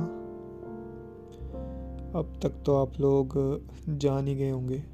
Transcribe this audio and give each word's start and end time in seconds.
अब 2.18 2.40
तक 2.42 2.62
तो 2.66 2.74
आप 2.76 2.92
लोग 3.00 3.32
जान 3.88 4.26
ही 4.26 4.34
गए 4.34 4.50
होंगे। 4.50 4.84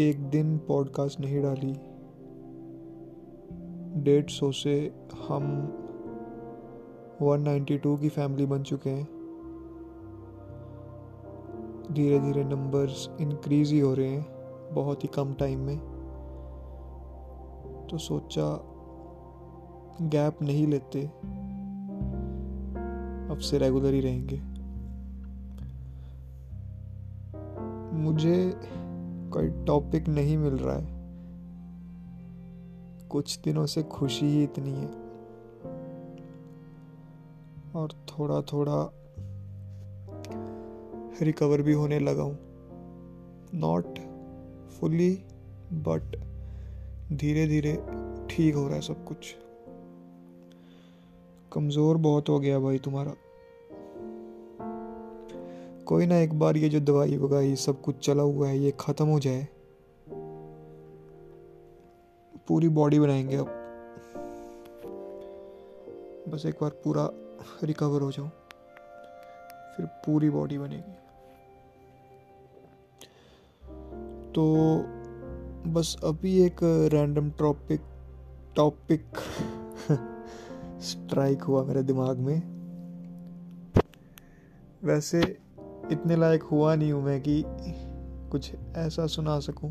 एक 0.00 0.30
दिन 0.30 0.58
पॉडकास्ट 0.58 1.20
नहीं 1.20 1.42
डाली। 1.42 1.72
डेढ़ 4.02 4.26
सौ 4.26 4.52
से 4.52 4.92
हम 5.28 5.68
192 7.22 8.00
की 8.00 8.08
फैमिली 8.08 8.46
बन 8.46 8.62
चुके 8.62 8.90
हैं। 8.90 9.08
धीरे 11.92 12.18
धीरे 12.20 12.44
नंबर्स 12.44 13.10
इंक्रीज 13.20 13.72
ही 13.72 13.80
हो 13.80 13.94
रहे 13.94 14.08
हैं। 14.08 14.35
बहुत 14.76 15.04
ही 15.04 15.08
कम 15.08 15.34
टाइम 15.34 15.60
में 15.60 15.78
तो 17.90 17.98
सोचा 17.98 18.46
गैप 20.06 20.42
नहीं 20.42 20.66
लेते, 20.66 21.06
अब 23.30 23.38
से 23.38 23.58
रेगुलर 23.58 23.94
ही 23.94 24.00
रहेंगे। 24.00 24.36
मुझे 27.96 28.52
कोई 29.32 29.48
टॉपिक 29.64 30.08
नहीं 30.08 30.38
मिल 30.38 30.54
रहा 30.58 30.76
है। 30.76 30.96
कुछ 33.08 33.38
दिनों 33.44 33.66
से 33.66 33.82
खुशी 33.82 34.26
ही 34.26 34.42
इतनी 34.44 34.70
है। 34.70 34.88
और 37.76 37.92
थोड़ा 38.06 38.40
थोड़ा 38.42 38.90
रिकवर 41.22 41.62
भी 41.62 41.72
होने 41.72 41.98
लगा 41.98 42.22
हूँ। 42.22 42.38
नॉट 43.54 43.98
फुली 44.80 45.22
बट 45.72 46.16
धीरे 47.12 47.46
धीरे 47.46 47.72
ठीक 48.30 48.54
हो 48.54 48.66
रहा 48.66 48.74
है 48.74 48.80
सब 48.80 49.04
कुछ। 49.04 49.34
कमज़ोर 51.52 51.96
बहुत 51.96 52.28
हो 52.28 52.40
गया 52.40 52.58
भाई 52.58 52.78
तुम्हारा। 52.78 53.14
कोई 55.86 56.06
ना 56.06 56.18
एक 56.18 56.38
बार 56.38 56.56
ये 56.56 56.68
जो 56.68 56.80
दवाई 56.80 57.16
वगाई, 57.16 57.56
सब 57.56 57.80
कुछ 57.82 58.06
चला 58.06 58.22
हुआ 58.22 58.48
है, 58.48 58.58
ये 58.58 58.70
ख़त्म 58.80 59.06
हो 59.06 59.20
जाए। 59.20 59.48
पूरी 62.48 62.68
बॉडी 62.68 62.98
बनाएँगे 62.98 63.36
अब। 63.36 63.46
बस 66.28 66.46
एक 66.46 66.54
बार 66.60 66.70
पूरा 66.70 67.10
रिकवर 67.64 68.00
हो 68.00 68.12
जाऊँ। 68.12 68.28
फिर 69.76 69.86
पूरी 69.86 70.30
बॉडी 70.30 70.58
बनेगी। 70.58 71.05
तो 74.36 74.84
बस 75.66 75.96
अभी 76.04 76.42
एक 76.42 76.56
रैंडम 76.92 77.30
टॉपिक 77.30 77.80
टॉपिक 78.56 79.04
स्ट्राइक 80.80 81.42
हुआ 81.42 81.64
मेरे 81.64 81.82
दिमाग 81.82 82.18
में। 82.18 82.42
वैसे 84.84 85.20
इतने 85.92 86.16
लायक 86.16 86.42
हुआ 86.42 86.74
नहीं 86.74 86.92
हूँ 86.92 87.02
मैं 87.02 87.20
कि 87.20 87.44
कुछ 88.30 88.52
ऐसा 88.76 89.06
सुना 89.06 89.38
सकूँ। 89.40 89.70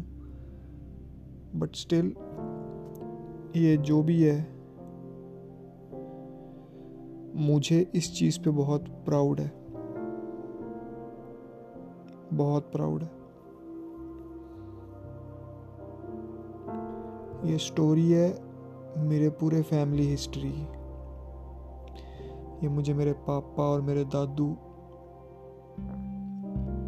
बट 1.55 1.75
स्टिल 1.75 2.15
ये 3.55 3.77
जो 3.77 4.03
भी 4.03 4.21
है, 4.21 4.39
मुझे 7.35 7.91
इस 7.95 8.13
चीज़ 8.13 8.39
पे 8.39 8.49
बहुत 8.49 8.85
प्राउड 9.05 9.39
है। 9.39 9.51
बहुत 12.33 12.71
प्राउड 12.71 13.03
है। 13.03 13.14
ये 17.45 17.57
स्टोरी 17.57 18.11
है 18.11 18.41
मेरे 18.97 19.29
पूरे 19.29 19.61
फैमिली 19.61 20.07
हिस्ट्री 20.07 20.51
की। 20.55 20.63
ये 22.63 22.69
मुझे 22.69 22.93
मेरे 22.93 23.13
पापा 23.13 23.63
और 23.63 23.81
मेरे 23.81 24.03
दादू 24.03 24.51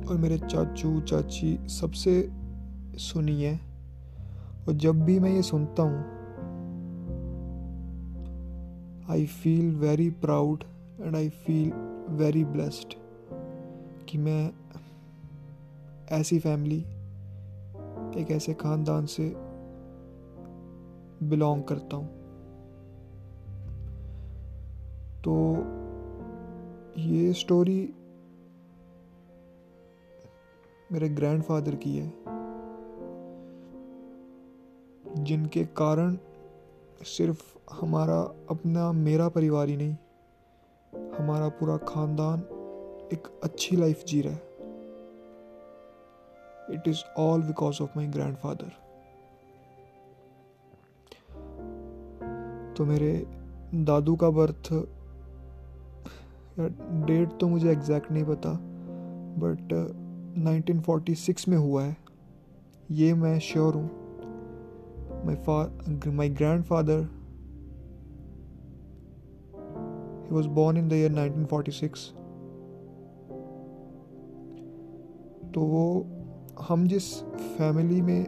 और 0.09 0.17
मेरे 0.17 0.37
चाचू, 0.37 1.01
चाची 1.01 1.67
सबसे 1.67 2.29
सुनी 2.97 3.43
है। 3.43 3.59
और 4.67 4.73
जब 4.73 5.01
भी 5.01 5.19
मैं 5.19 5.31
ये 5.31 5.41
सुनता 5.41 5.83
हूँ 5.83 6.17
I 9.09 9.25
feel 9.25 9.75
very 9.75 10.09
proud 10.09 10.63
and 11.01 11.15
I 11.15 11.29
feel 11.29 11.71
very 12.09 12.45
blessed 12.45 12.93
कि 14.09 14.17
मैं 14.17 14.51
ऐसी 16.11 16.39
फैमिली 16.39 16.79
एक 18.21 18.27
ऐसे 18.31 18.53
ख़ानदान 18.53 19.05
से 19.05 19.46
बिलोंग 21.23 21.63
करता 21.63 21.97
हूँ। 21.97 22.07
तो 25.23 25.33
ये 26.97 27.33
स्टोरी 27.33 27.94
मेरे 30.91 31.09
ग्रैंडफादर 31.09 31.75
की 31.75 31.97
है, 31.97 32.13
जिनके 35.23 35.63
कारण 35.66 36.17
सिर्फ़ 37.03 37.57
हमारा 37.72 38.19
अपना 38.50 38.91
मेरा 38.91 39.29
परिवार 39.29 39.69
ही 39.69 39.77
नहीं, 39.77 39.95
हमारा 41.19 41.50
पूरा 41.50 41.77
खानदान 41.77 42.39
एक 43.13 43.27
अच्छी 43.44 43.75
लाइफ 43.75 44.03
जी 44.06 44.22
रहा 44.22 44.33
है। 44.33 44.45
It 46.72 46.88
is 46.88 47.03
all 47.17 47.41
because 47.41 47.83
of 47.83 47.91
my 47.97 48.07
grandfather 48.07 48.72
तो 52.77 52.85
मेरे 52.85 53.25
दादू 53.73 54.15
का 54.15 54.29
बर्थ 54.29 54.69
डेट 57.07 57.29
तो 57.39 57.47
मुझे 57.47 57.71
एग्जैक्ट 57.71 58.11
नहीं 58.11 58.23
पता 58.23 58.51
बट 59.43 59.73
1946 60.77 61.47
में 61.47 61.57
हुआ 61.57 61.83
है। 61.83 61.97
ये 62.91 63.13
मैं 63.13 63.39
श्योर 63.39 63.75
हूँ। 63.75 63.89
माई 65.25 65.35
फा 65.35 65.57
my 66.11 66.29
grandfather 66.63 66.99
he 70.23 70.35
was 70.35 70.47
born 70.47 70.77
in 70.77 70.88
the 70.89 70.94
year 70.94 71.11
1946 71.11 72.05
तो 75.53 75.61
वो, 75.61 76.05
हम 76.61 76.88
जिस 76.88 77.13
फैमिली 77.57 78.01
में 78.01 78.25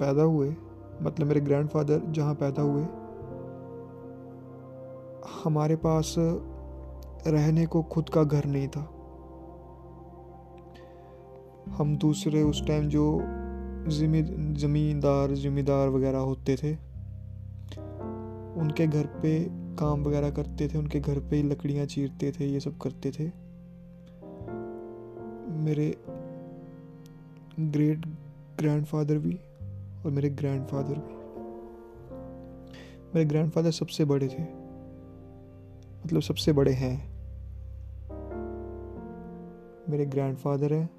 पैदा 0.00 0.22
हुए 0.22 0.56
मतलब 1.02 1.26
मेरे 1.26 1.40
ग्रैंडफादर 1.40 2.02
जहाँ 2.08 2.34
पैदा 2.34 2.62
हुए, 2.62 2.82
हमारे 5.44 5.76
पास 5.76 6.14
रहने 7.26 7.66
को 7.66 7.82
खुद 7.82 8.08
का 8.08 8.24
घर 8.24 8.44
नहीं 8.44 8.68
था। 8.68 8.80
हम 11.78 11.96
दूसरे 11.96 12.42
उस 12.42 12.66
टाइम 12.66 12.88
जो 12.88 13.20
जिमी 13.88 14.22
ज़मींदार, 14.54 15.34
ज़िम्मेदार 15.34 15.88
वगैरह 15.88 16.18
होते 16.18 16.56
थे, 16.56 16.72
उनके 18.60 18.86
घर 18.86 19.06
पे 19.22 19.38
काम 19.78 20.02
वगैरह 20.04 20.30
करते 20.30 20.68
थे, 20.68 20.78
उनके 20.78 21.00
घर 21.00 21.18
पे 21.20 21.36
ही 21.36 21.42
लकड़ियाँ 21.42 21.86
चीरते 21.86 22.32
थे, 22.32 22.46
ये 22.46 22.60
सब 22.60 22.78
करते 22.78 23.10
थे। 23.10 23.26
मेरे 25.64 25.86
ग्रेट 27.60 28.06
ग्रैंडफादर 28.58 29.18
भी 29.18 29.38
और 30.04 30.10
मेरे 30.10 30.30
ग्रैंडफादर 30.30 30.94
भी। 30.94 31.18
मेरे 33.14 33.24
ग्रैंडफादर 33.24 33.70
सबसे 33.70 34.04
बड़े 34.04 34.28
थे। 34.28 34.42
मतलब 36.04 36.20
सबसे 36.20 36.52
बड़े 36.52 36.72
हैं। 36.72 37.18
मेरे 39.90 40.06
ग्रैंडफादर 40.06 40.72
हैं। 40.72 40.90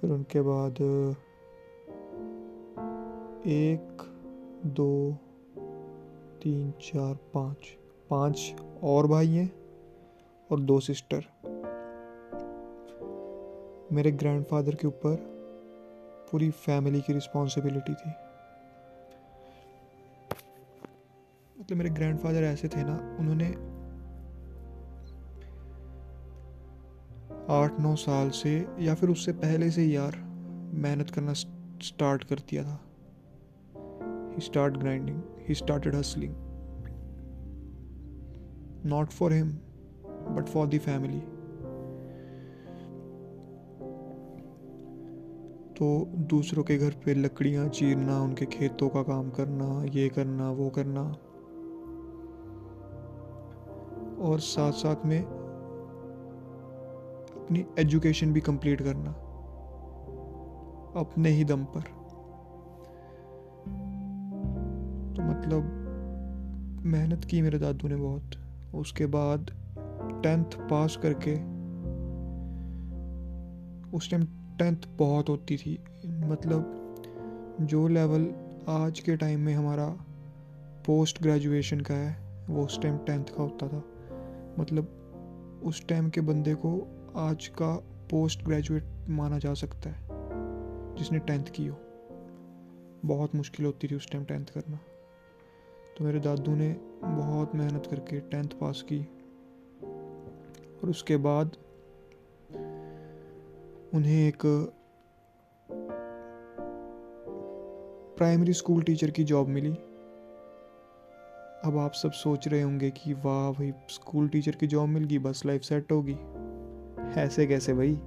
फिर 0.00 0.10
उनके 0.10 0.40
बाद, 0.40 0.74
एक, 3.46 4.02
दो, 4.66 5.16
तीन, 6.42 6.70
चार, 6.70 7.14
पाँच। 7.34 7.78
पाँच 8.10 8.54
और 8.82 9.06
भाई 9.06 9.28
हैं 9.28 9.52
और 10.52 10.60
दो 10.60 10.80
सिस्टर 10.80 11.24
मेरे 13.92 14.10
ग्रैंडफादर 14.10 14.74
के 14.74 14.86
ऊपर 14.86 15.31
पूरी 16.32 16.50
फैमिली 16.50 17.00
की 17.00 17.12
रिस्पॉन्सिबिलिटी 17.12 17.94
थी। 17.94 18.10
मतलब 21.60 21.78
मेरे 21.78 21.90
ग्रैंडफादर 21.90 22.42
ऐसे 22.42 22.68
थे 22.68 22.82
ना, 22.84 23.16
उन्होंने 23.20 23.48
आठ 27.50 27.80
नौ 27.80 27.94
साल 27.96 28.30
से 28.30 28.54
या 28.80 28.94
फिर 28.94 29.10
उससे 29.10 29.32
पहले 29.32 29.70
से 29.70 29.84
यार 29.84 30.16
मेहनत 30.74 31.10
करना 31.10 31.32
स्टार्ट 31.32 32.24
कर 32.24 32.38
दिया 32.50 32.62
था। 32.64 32.78
He 34.34 34.40
start 34.40 34.76
grinding 34.76 35.22
he 35.48 35.54
started 35.54 35.94
hustling 35.94 36.34
not 38.86 39.10
for 39.10 39.32
him 39.32 39.48
but 40.36 40.48
for 40.48 40.66
the 40.66 40.78
family 40.78 41.22
तो 45.82 46.08
दूसरों 46.16 46.62
के 46.62 46.78
घर 46.78 46.90
पे 46.90 47.14
लकड़ियाँ 47.14 47.68
चीरना, 47.68 48.22
उनके 48.22 48.46
खेतों 48.46 48.88
का 48.88 49.02
काम 49.02 49.30
करना, 49.30 49.84
ये 49.84 50.08
करना, 50.08 50.50
वो 50.50 50.70
करना। 50.70 51.02
और 54.28 54.38
साथ 54.38 54.72
साथ 54.72 55.06
में 55.06 55.22
अपनी 57.44 57.66
एजुकेशन 57.78 58.32
भी 58.32 58.40
कंप्लीट 58.40 58.82
करना, 58.82 59.10
अपने 61.00 61.28
ही 61.28 61.44
दम 61.44 61.64
पर। 61.64 61.80
तो 65.16 65.22
मतलब 65.22 65.62
मेहनत 66.84 67.24
की 67.24 67.42
मेरे 67.42 67.58
दादू 67.58 67.88
ने 67.88 67.96
बहुत। 67.96 68.30
उसके 68.74 69.06
बाद 69.06 69.50
टेंथ 70.22 70.44
पास 70.44 70.96
करके 70.96 71.34
उस 73.96 74.10
टाइम 74.10 74.41
टेंथ 74.62 74.76
बहुत 74.98 75.28
होती 75.28 75.56
थी। 75.56 75.84
मतलब 76.06 76.78
जो 77.60 77.88
लेवल 77.88 78.34
आज 78.68 79.00
के 79.00 79.16
टाइम 79.16 79.40
में 79.40 79.54
हमारा 79.54 79.88
पोस्ट 80.86 81.22
ग्रेजुएशन 81.22 81.80
का 81.80 81.94
है, 81.94 82.46
वो 82.50 82.64
उस 82.64 82.80
टाइम 82.80 82.98
टेंथ 82.98 83.24
का 83.24 83.42
होता 83.42 83.68
था। 83.68 83.84
मतलब 84.58 84.98
उस 85.64 85.86
टाइम 85.86 86.10
के 86.10 86.20
बंदे 86.20 86.54
को 86.54 86.88
आज 87.16 87.46
का 87.46 87.76
पोस्ट 88.10 88.44
ग्रेजुएट 88.44 88.84
माना 89.08 89.38
जा 89.38 89.54
सकता 89.54 89.90
है, 89.90 90.08
जिसने 90.96 91.18
टेंथ 91.18 91.44
की 91.44 91.66
हो। 91.66 91.76
बहुत 93.04 93.34
मुश्किल 93.34 93.66
होती 93.66 93.88
थी 93.88 93.94
उस 93.94 94.10
टाइम 94.10 94.24
टेंथ 94.24 94.46
करना। 94.46 94.78
तो 95.98 96.04
मेरे 96.04 96.20
दादू 96.20 96.54
ने 96.54 96.76
बहुत 97.04 97.54
मेहनत 97.54 97.86
करके 97.86 98.20
टेंथ 98.20 98.48
पास 98.48 98.82
की। 98.82 99.00
और 100.82 100.90
उसके 100.90 101.16
बाद 101.16 101.56
उन्हें 103.94 104.28
एक 104.28 104.42
प्राइमरी 108.18 108.52
स्कूल 108.52 108.82
टीचर 108.82 109.10
की 109.10 109.24
जॉब 109.24 109.48
मिली। 109.48 109.72
अब 111.64 111.78
आप 111.78 111.92
सब 111.92 112.10
सोच 112.10 112.48
रहे 112.48 112.62
होंगे 112.62 112.90
कि 112.90 113.12
वाह 113.12 113.52
भाई 113.52 113.72
स्कूल 113.88 114.28
टीचर 114.28 114.52
की 114.52 114.66
जॉब 114.66 114.88
मिल 114.88 115.04
गई, 115.04 115.18
बस 115.18 115.42
लाइफ 115.46 115.62
सेट 115.62 115.92
होगी 115.92 116.16
ऐसे 117.20 117.46
कैसे 117.46 117.74
भाई? 117.74 118.00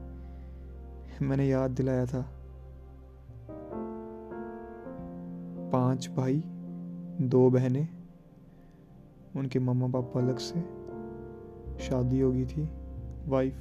मैंने 1.22 1.48
याद 1.48 1.72
दिलाया 1.72 2.06
था। 2.06 2.22
पाँच 5.72 6.10
भाई, 6.10 6.44
दो 7.22 7.50
बहनें, 7.50 7.88
उनके 9.36 9.60
मम्मा 9.60 9.88
पापा 9.88 10.22
अलग 10.22 10.38
से, 10.38 10.62
शादी 11.84 12.20
हो 12.20 12.32
गई 12.32 12.46
थी 12.46 12.70
वाइफ 13.26 13.54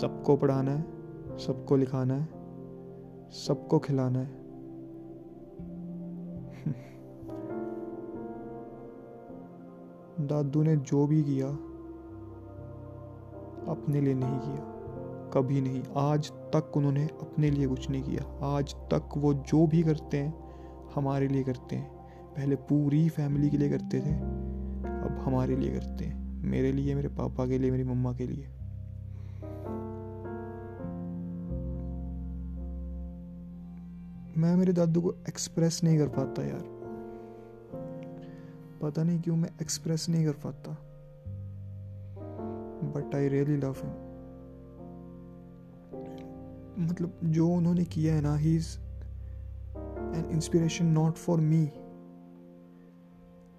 सबको 0.00 0.36
पढ़ाना 0.36 0.70
है, 0.70 0.84
सबको 1.38 1.76
लिखाना 1.76 2.14
है, 2.14 2.28
सबको 3.30 3.78
खिलाना 3.78 4.18
है। 4.18 4.26
दादू 10.26 10.62
ने 10.62 10.76
जो 10.76 11.06
भी 11.06 11.22
किया, 11.22 11.48
अपने 13.72 14.00
लिए 14.00 14.14
नहीं 14.14 14.38
किया, 14.38 14.72
कभी 15.34 15.60
नहीं। 15.60 15.82
आज 15.96 16.30
तक 16.30 16.76
उन्होंने 16.76 17.06
अपने 17.06 17.50
लिए 17.50 17.66
कुछ 17.66 17.90
नहीं 17.90 18.02
किया। 18.02 18.46
आज 18.46 18.74
तक 18.74 19.08
वो 19.16 19.34
जो 19.34 19.66
भी 19.66 19.82
करते 19.82 20.16
हैं, 20.16 20.34
हमारे 20.94 21.28
लिए 21.28 21.42
करते 21.42 21.76
हैं। 21.76 22.02
पहले 22.36 22.56
पूरी 22.56 23.08
फैमिली 23.08 23.50
के 23.50 23.56
लिए 23.56 23.70
करते 23.70 24.00
थे, 24.00 24.10
अब 25.00 25.18
हमारे 25.22 25.56
लिए 25.56 25.74
करते 25.74 26.04
हैं। 26.04 26.42
मेरे 26.42 26.72
लिए, 26.72 26.94
मेरे 26.94 27.08
पापा 27.08 27.46
के 27.46 27.58
लिए, 27.58 27.70
मेरी 27.70 27.84
मम्मा 27.84 28.12
के 28.12 28.26
लिए। 28.26 28.48
मैं 34.36 34.56
मेरे 34.56 34.72
दादू 34.72 35.00
को 35.00 35.14
एक्सप्रेस 35.28 35.80
नहीं 35.84 35.98
कर 35.98 36.08
पाता 36.08 36.42
यार। 36.42 36.64
पता 38.82 39.02
नहीं 39.02 39.20
क्यों 39.20 39.36
मैं 39.36 39.48
एक्सप्रेस 39.62 40.08
नहीं 40.08 40.24
कर 40.26 40.32
पाता। 40.32 40.70
But 42.94 43.14
I 43.14 43.28
really 43.28 43.56
love 43.56 43.72
him 43.72 43.90
मतलब 46.86 47.20
जो 47.24 47.48
उन्होंने 47.48 47.84
किया 47.84 48.14
है 48.14 48.20
ना 48.20 48.36
he 48.36 48.56
is 48.56 48.78
an 50.16 50.28
inspiration 50.30 50.86
not 50.86 51.14
for 51.14 51.40
me 51.40 51.70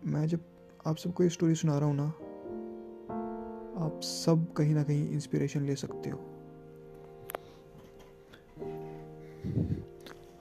मैं 0.06 0.28
जब 0.28 0.40
आप 0.88 0.98
सबको 0.98 1.24
ये 1.24 1.30
स्टोरी 1.30 1.56
सुना 1.56 1.78
रहा 1.80 1.88
हूँ 1.88 1.96
ना, 1.96 2.08
आप 3.86 4.00
सब 4.02 4.54
कहीं 4.54 4.74
ना 4.76 4.84
कहीं 4.84 5.10
इंस्पिरेशन 5.10 5.62
ले 5.62 5.76
सकते 5.76 6.10
हो। 6.10 6.20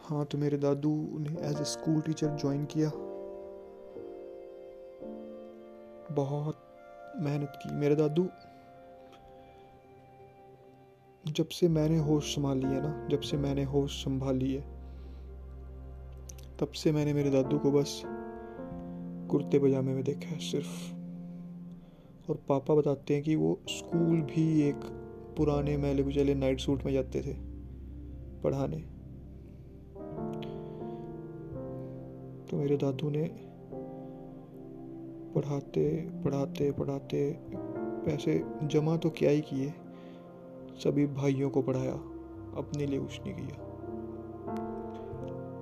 हाँ 0.05 0.25
तो 0.25 0.39
मेरे 0.39 0.57
दादू 0.57 0.91
ने 1.19 1.49
as 1.49 1.61
a 1.61 1.65
school 1.65 2.01
teacher 2.01 2.37
join 2.37 2.65
किया। 2.65 2.91
बहुत 6.15 6.63
मेहनत 7.21 7.53
की। 7.57 7.75
मेरे 7.75 7.95
दादू, 7.97 8.27
जब 11.25 11.49
से 11.49 11.69
मैंने 11.69 11.99
होश 11.99 12.35
संभाली 12.35 12.67
है 12.67 12.81
ना, 12.83 13.09
जब 13.09 13.21
से 13.21 13.37
मैंने 13.37 13.65
होश 13.65 14.05
संभाली 14.05 14.53
है, 14.55 14.61
तब 16.61 16.73
से 16.73 16.93
मैंने 16.93 17.13
मेरे 17.13 17.31
दादू 17.31 17.59
को 17.59 17.73
बस 17.73 18.03
कुर्ते 19.31 19.59
पजामे 19.59 19.95
में 19.95 20.05
देखा 20.05 20.29
है 20.29 20.39
सिर्फ़। 20.39 20.93
और 22.31 22.43
पापा 22.49 22.75
बताते 22.75 23.15
हैं 23.15 23.23
कि 23.23 23.37
वो 23.37 23.59
स्कूल 23.69 24.21
भी 24.23 24.63
एक 24.63 24.85
पुराने 25.37 25.77
मैले 25.77 26.03
कुचले 26.03 26.35
नाइट 26.35 26.61
सूट 26.61 26.83
में 26.83 26.93
जाते 26.93 27.23
थे, 27.23 27.35
पढ़ाने। 28.43 28.92
तो 32.53 32.57
मेरे 32.57 32.77
दादू 32.77 33.11
ने 33.11 33.23
पढ़ाते 35.35 35.85
पढ़ाते 36.25 36.71
पढ़ाते 36.73 37.21
पैसे 38.07 38.45
जमा 38.63 38.97
तो 38.97 39.11
क्या 39.11 39.31
ही 39.31 39.41
किए, 39.41 39.69
सभी 40.79 41.07
भाइयों 41.07 41.51
को 41.51 41.63
पढ़ाया, 41.63 41.93
अपने 42.57 42.87
लिए 42.87 42.99
कुछ 42.99 43.21
नहीं 43.21 43.35
किया। 43.35 43.57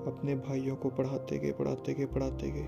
अपने 0.06 0.34
भाइयों 0.34 0.76
को 0.76 0.90
पढ़ाते 0.90 1.38
गए 1.38 1.52
पढ़ाते 1.52 1.94
गए 1.94 2.06
पढ़ाते 2.06 2.50
गए। 2.50 2.66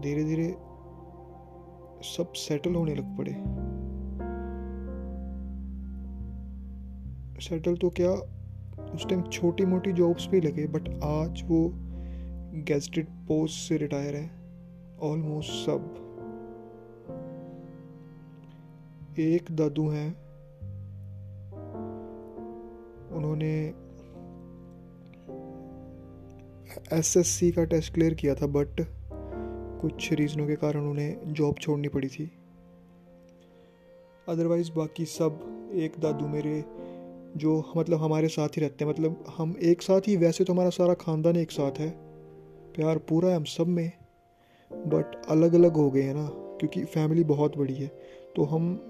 धीरे 0.00 0.24
धीरे 0.24 0.48
सब 2.04 2.32
सेटल 2.36 2.74
होने 2.74 2.94
लग 2.94 3.16
पड़े। 3.18 3.32
सेटल 7.40 7.76
तो 7.76 7.90
क्या 7.90 8.10
उस 8.94 9.08
टाइम 9.08 9.22
छोटी 9.22 9.64
मोटी 9.64 9.92
जॉब्स 9.92 10.26
भी 10.26 10.40
लगे 10.40 10.66
बट 10.66 10.88
आज 11.04 11.42
वो 11.44 11.72
गेस्टेड 12.54 13.06
पोस्ट 13.06 13.68
से 13.68 13.76
रिटायर 13.76 14.16
है। 14.16 14.30
ऑलमोस्ट 15.00 15.50
सब। 15.50 15.98
एक 19.18 19.56
दादू 19.56 19.88
हैं। 19.88 20.22
उन्होंने 23.08 23.74
एसएससी 26.92 27.52
का 27.52 27.64
टेस्ट 27.64 27.94
क्लियर 27.94 28.14
किया 28.14 28.34
था 28.34 28.46
बट 28.46 28.86
कुछ 29.82 30.12
रीज़नों 30.12 30.46
के 30.46 30.56
कारण 30.56 30.80
उन्हें 30.80 31.34
जॉब 31.34 31.54
छोड़नी 31.60 31.88
पड़ी 31.88 32.08
थी। 32.08 32.32
अदरवाइज़ 34.28 34.72
बाकी 34.72 35.04
सब 35.04 35.40
एक 35.74 35.92
दादू 36.00 36.28
मेरे 36.28 36.64
जो 37.36 37.72
मतलब 37.76 38.02
हमारे 38.02 38.28
साथ 38.28 38.48
ही 38.48 38.60
रहते 38.60 38.84
हैं। 38.84 38.92
मतलब 38.92 39.24
हम 39.36 39.54
एक 39.62 39.82
साथ 39.82 40.00
ही, 40.00 40.16
वैसे 40.16 40.44
तो 40.44 40.52
हमारा 40.52 40.70
सारा 40.70 40.94
ख़ानदान 40.94 41.36
एक 41.36 41.50
साथ 41.50 41.78
है। 41.78 41.90
प्यार 42.74 42.98
पूरा 42.98 43.28
है 43.28 43.36
हम 43.36 43.44
सब 43.44 43.66
में 43.66 43.92
बट 44.70 45.22
अलग 45.28 45.54
अलग 45.54 45.76
हो 45.76 45.90
गए 45.90 46.02
हैं 46.02 46.14
ना, 46.14 46.28
क्योंकि 46.32 46.84
फैमिली 46.84 47.24
बहुत 47.24 47.58
बड़ी 47.58 47.74
है। 47.74 47.90
तो 48.36 48.44
हम, 48.44 48.80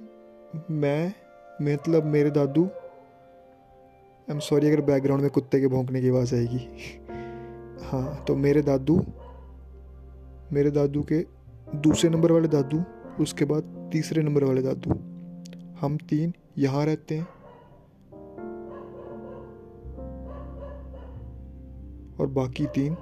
मैं 0.71 1.15
मतलब 1.63 2.05
मेरे 2.05 2.31
दादू 2.31 2.65
आई 2.65 4.35
एम 4.35 4.39
सॉरी 4.39 4.67
अगर 4.67 4.81
बैकग्राउंड 4.81 5.23
में 5.23 5.31
कुत्ते 5.31 5.61
के 5.61 5.67
भौंकने 5.67 6.01
की 6.01 6.09
आवाज़ 6.09 6.35
आएगी। 6.35 6.61
हाँ 7.85 8.25
तो 8.25 8.37
मेरे 8.37 8.63
दादू 8.63 9.03
मेरे 10.53 10.71
दादू 10.71 11.03
के 11.03 11.27
दूसरे 11.75 12.11
नंबर 12.11 12.33
वाले 12.33 12.49
दादू, 12.49 12.83
उसके 13.23 13.45
बाद 13.45 13.91
तीसरे 13.93 14.23
नंबर 14.23 14.45
वाले 14.45 14.63
दादू। 14.63 14.91
हम 15.81 15.97
तीन 15.97 16.33
यहाँ 16.59 16.87
रहते 16.87 17.15
हैं। 17.15 17.29
और 22.21 22.27
बाकी 22.27 22.67
तीन 22.67 22.97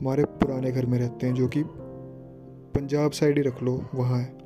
हमारे 0.00 0.24
पुराने 0.24 0.72
घर 0.72 0.86
में 0.86 0.98
रहते 0.98 1.26
हैं, 1.26 1.34
जो 1.34 1.48
कि 1.48 1.62
पंजाब 2.74 3.10
साइड 3.10 3.36
ही 3.36 3.42
रख 3.42 3.62
लो, 3.62 3.82
वहाँ 3.94 4.18
है। 4.18 4.38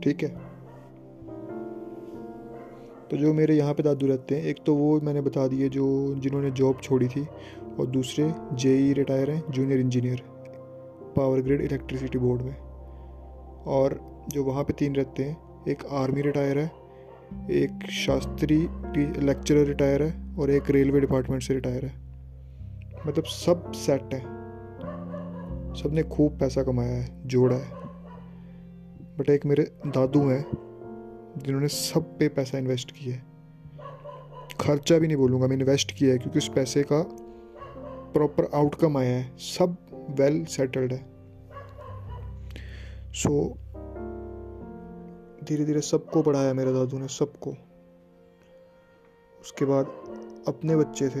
ठीक 0.00 0.22
है? 0.22 0.50
तो 3.10 3.16
जो 3.16 3.34
मेरे 3.34 3.54
यहाँ 3.54 3.74
पे 3.74 3.82
दादू 3.82 4.06
रहते 4.06 4.36
हैं, 4.36 4.42
एक 4.42 4.56
तो 4.66 4.74
वो 4.74 5.00
मैंने 5.00 5.20
बता 5.20 5.48
दिए, 5.48 5.68
जो 5.68 6.14
जिन्होंने 6.14 6.50
जॉब 6.50 6.80
छोड़ी 6.82 7.08
थी, 7.08 7.26
और 7.80 7.86
दूसरे 7.86 8.34
जेई 8.54 8.92
रिटायर 8.92 9.30
हैं, 9.30 9.44
junior 9.50 9.80
engineer, 9.80 10.22
power 11.16 11.40
grid 11.40 11.60
electricity 11.60 12.18
board 12.18 12.42
में। 12.42 12.56
और 13.66 14.00
जो 14.28 14.44
वहाँ 14.44 14.64
पे 14.64 14.72
तीन 14.72 14.94
रहते 14.94 15.24
हैं, 15.24 15.64
एक 15.68 15.86
आर्मी 15.86 16.20
रिटायर 16.20 16.58
है 16.58 16.79
एक 17.50 17.90
शास्त्री 17.90 18.68
लेक्चरर 19.20 19.66
रिटायर 19.66 20.02
है 20.02 20.36
और 20.36 20.50
एक 20.50 20.70
रेलवे 20.70 21.00
डिपार्टमेंट 21.00 21.42
से 21.42 21.54
रिटायर 21.54 21.84
है। 21.84 21.92
मतलब 23.06 23.24
सब 23.24 23.72
सेट 23.72 24.14
है। 24.14 24.20
सबने 25.74 26.02
खूब 26.02 26.38
पैसा 26.38 26.62
कमाया 26.62 26.96
है, 26.96 27.28
जोड़ा 27.28 27.56
है। 27.56 27.70
बट 29.18 29.30
एक 29.30 29.46
मेरे 29.46 29.62
दादू 29.86 30.28
हैं, 30.28 30.46
जिन्होंने 31.38 31.68
सब 31.68 32.18
पे 32.18 32.28
पैसा 32.28 32.58
इन्वेस्ट 32.58 32.90
किया 32.90 33.16
है। 33.16 33.22
खर्चा 34.60 34.98
भी 34.98 35.06
नहीं 35.06 35.16
बोलूँगा 35.16 35.46
मैं 35.46 35.56
इन्वेस्ट 35.56 35.92
किया 35.92 36.12
है 36.12 36.18
क्योंकि 36.18 36.38
उस 36.38 36.52
पैसे 36.54 36.82
का 36.82 37.16
प्रॉपर 38.14 38.50
आउटकम 38.54 38.96
आया 38.96 39.18
है। 39.18 39.32
सब 39.36 39.76
वेल 40.10 40.34
well 40.34 40.50
सेटल्ड 40.50 40.92
है। 40.92 41.06
सो 43.12 43.58
धीरे 45.50 45.64
धीरे 45.64 45.80
सबको 45.80 46.22
पढ़ाया 46.22 46.54
मेरे 46.54 46.72
दादू 46.72 46.98
ने, 46.98 47.08
सबको। 47.08 47.50
उसके 49.40 49.64
बाद 49.64 49.86
अपने 50.48 50.76
बच्चे 50.76 51.08
थे। 51.08 51.20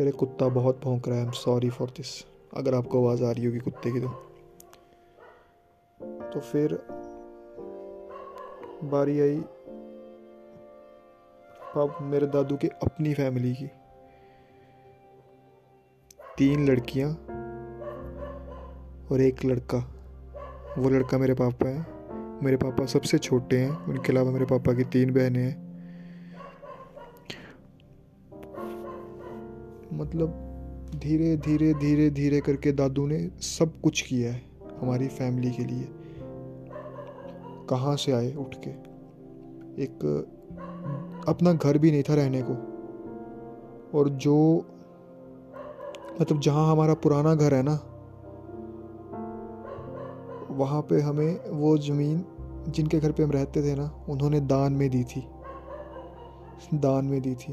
यार 0.00 0.10
कुत्ता 0.10 0.48
बहुत 0.48 0.80
भौंक 0.84 1.08
रहा 1.08 1.18
है 1.18 1.30
सॉरी 1.30 1.70
फॉर 1.70 1.88
दिस 1.88 2.26
अगर 2.54 2.74
आपको 2.74 3.06
आवाज़ 3.06 3.24
आ 3.24 3.30
रही 3.30 3.46
होगी 3.46 3.58
कुत्ते 3.58 3.92
की 3.92 4.00
तो। 4.00 4.08
तो 6.02 6.40
फिर 6.40 6.74
बारी 8.84 9.20
आई 9.20 9.36
अब 11.76 11.98
मेरे 12.00 12.26
दादू 12.26 12.56
की 12.56 12.68
अपनी 12.68 13.14
फैमिली 13.14 13.54
की। 13.54 13.66
तीन 16.38 16.68
लड़कियाँ 16.68 17.10
और 19.12 19.20
एक 19.20 19.44
लड़का। 19.44 19.78
वो 20.78 20.88
लड़का 20.88 21.18
मेरे 21.18 21.34
पापा 21.34 21.68
है। 21.68 21.95
मेरे 22.42 22.56
पापा 22.56 22.86
सबसे 22.86 23.18
छोटे 23.18 23.58
हैं। 23.58 23.84
उनके 23.84 24.12
अलावा 24.12 24.30
मेरे 24.30 24.44
पापा 24.44 24.72
की 24.72 24.84
तीन 24.84 25.12
बहनें 25.14 25.42
हैं। 25.42 25.66
मतलब 29.92 30.28
धीरे 30.96 31.36
धीरे 31.36 31.74
धीरे 31.74 32.10
धीरे 32.10 32.40
करके 32.40 32.72
दादू 32.72 33.06
ने 33.06 33.30
सब 33.40 33.80
कुछ 33.80 34.02
किया 34.02 34.32
है 34.32 34.42
हमारी 34.80 35.08
फैमिली 35.08 35.50
के 35.50 35.64
लिए। 35.64 35.88
कहाँ 37.70 37.96
से 37.96 38.12
आए 38.12 38.34
उठ 38.34 38.54
के? 38.54 38.70
एक 39.82 40.26
अपना 41.28 41.52
घर 41.52 41.78
भी 41.78 41.90
नहीं 41.90 42.02
था 42.02 42.14
रहने 42.14 42.42
को। 42.42 42.76
और 43.98 44.08
जो 44.08 44.66
मतलब 46.20 46.40
जहाँ 46.40 46.72
हमारा 46.72 46.94
पुराना 46.94 47.34
घर 47.34 47.54
है 47.54 47.62
ना 47.62 47.95
वहाँ 50.56 50.82
पे 50.82 51.00
हमें 51.00 51.50
वो 51.50 51.78
ज़मीन 51.78 52.24
जिनके 52.68 52.98
घर 52.98 53.12
पे 53.12 53.22
हम 53.22 53.30
रहते 53.30 53.62
थे 53.62 53.74
ना, 53.74 54.06
उन्होंने 54.08 54.40
दान 54.40 54.72
में 54.72 54.90
दी 54.90 55.04
थी। 55.04 55.28
दान 56.74 57.04
में 57.04 57.20
दी 57.22 57.34
थी। 57.34 57.52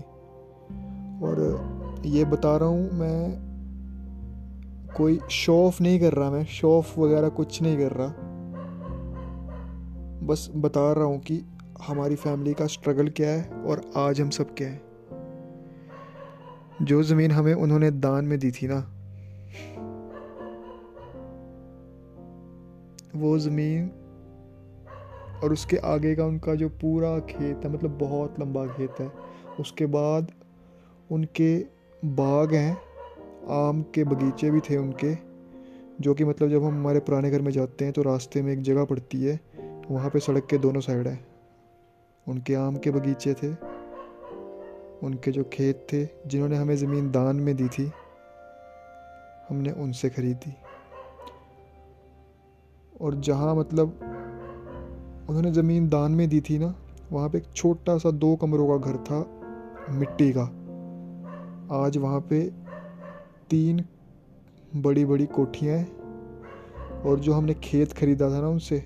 और 1.24 1.62
ये 2.05 2.25
बता 2.25 2.57
रहा 2.57 2.69
हूँ, 2.69 2.91
मैं 2.91 3.43
कोई 4.98 5.19
शो 5.29 5.67
ऑफ़ 5.67 5.83
नहीं 5.83 6.00
कर 6.00 6.13
रहा 6.13 6.31
मैं, 6.31 6.45
शो 6.45 6.77
ऑफ़ 6.77 7.00
वगैरह 7.00 7.29
कुछ 7.29 7.62
नहीं 7.62 7.77
कर 7.77 7.91
रहा। 7.91 8.13
बस 10.27 10.51
बता 10.55 10.93
रहा 10.93 11.05
हूँ 11.05 11.19
कि 11.19 11.45
हमारी 11.88 12.15
फैमिली 12.15 12.53
का 12.53 12.67
स्ट्रगल 12.67 13.07
क्या 13.07 13.29
है 13.29 13.50
और 13.50 13.91
आज 13.98 14.22
हम 14.22 14.29
सब 14.29 14.55
क्या 14.55 14.67
है। 14.67 14.81
जो 16.81 17.03
ज़मीन 17.03 17.31
हमें 17.31 17.53
उन्होंने 17.53 17.91
दान 17.91 18.25
में 18.25 18.39
दी 18.39 18.51
थी 18.51 18.67
ना 18.67 18.92
वो 23.15 23.38
ज़मीन 23.39 23.89
और 25.43 25.53
उसके 25.53 25.77
आगे 25.86 26.15
का 26.15 26.25
उनका 26.25 26.55
जो 26.55 26.70
पूरा 26.82 27.17
खेत 27.20 27.65
है 27.65 27.72
मतलब 27.74 27.98
बहुत 27.98 28.39
लंबा 28.39 28.65
खेत 28.67 29.00
है, 29.00 29.12
उसके 29.60 29.86
बाद 29.86 30.32
उनके 31.10 31.58
बाग 32.03 32.53
हैं, 32.53 32.77
आम 33.60 33.82
के 33.96 34.03
बगीचे 34.03 34.51
भी 34.51 34.60
थे 34.60 34.77
उनके, 34.77 35.13
जो 36.01 36.13
कि 36.13 36.25
मतलब 36.25 36.50
जब 36.50 36.63
हम 36.63 36.74
हमारे 36.74 37.00
पुराने 37.00 37.32
घर 37.32 37.41
में 37.41 37.51
जाते 37.51 37.86
हैं 37.86 37.93
तो 37.93 38.01
रास्ते 38.01 38.41
में 38.41 38.51
एक 38.53 38.62
जगह 38.62 38.86
पड़ती 38.86 39.24
है, 39.24 39.39
वहाँ 39.91 40.10
पे 40.10 40.20
सड़क 40.20 40.48
के 40.50 40.58
दोनों 40.58 40.82
साइड 40.82 41.08
है। 41.08 41.20
उनके 42.27 42.53
आम 42.55 42.77
के 42.77 42.91
बगीचे 42.91 43.34
थे, 43.34 43.51
उनके 45.05 45.32
जो 45.32 45.43
खेत 45.43 45.88
थे, 45.93 46.05
जिन्होंने 46.27 46.58
हमें 46.58 46.75
ज़मीन 46.75 47.12
दान 47.12 47.36
में 47.36 47.55
दी 47.55 47.67
थी, 47.67 47.91
हमने 49.50 49.72
उनसे 49.74 50.10
ख़रीदी। 50.10 50.55
और 53.03 53.15
जहाँ 53.15 53.55
मतलब 53.55 54.00
उन्होंने 55.29 55.51
ज़मीन 55.51 55.88
दान 55.89 56.12
में 56.12 56.27
दी 56.29 56.41
थी 56.41 56.57
ना, 56.60 56.74
वहाँ 57.12 57.29
पे 57.29 57.38
एक 57.38 57.45
छोटा 57.55 57.98
सा 57.98 58.12
दो 58.12 58.36
कमरों 58.36 58.67
का 58.69 58.91
घर 58.91 58.98
था, 58.98 59.19
मिट्टी 59.89 60.31
का। 60.38 60.43
आज 61.83 61.98
वहाँ 61.98 62.19
पे 62.19 62.41
तीन 63.50 63.83
बड़ी 64.75 65.05
बड़ी 65.05 65.25
कोठियाँ 65.25 65.77
हैं 65.77 67.01
और 67.01 67.19
जो 67.19 67.33
हमने 67.33 67.53
खेत 67.53 67.93
खरीदा 67.93 68.29
था 68.29 68.41
ना 68.41 68.48
उनसे 68.48 68.77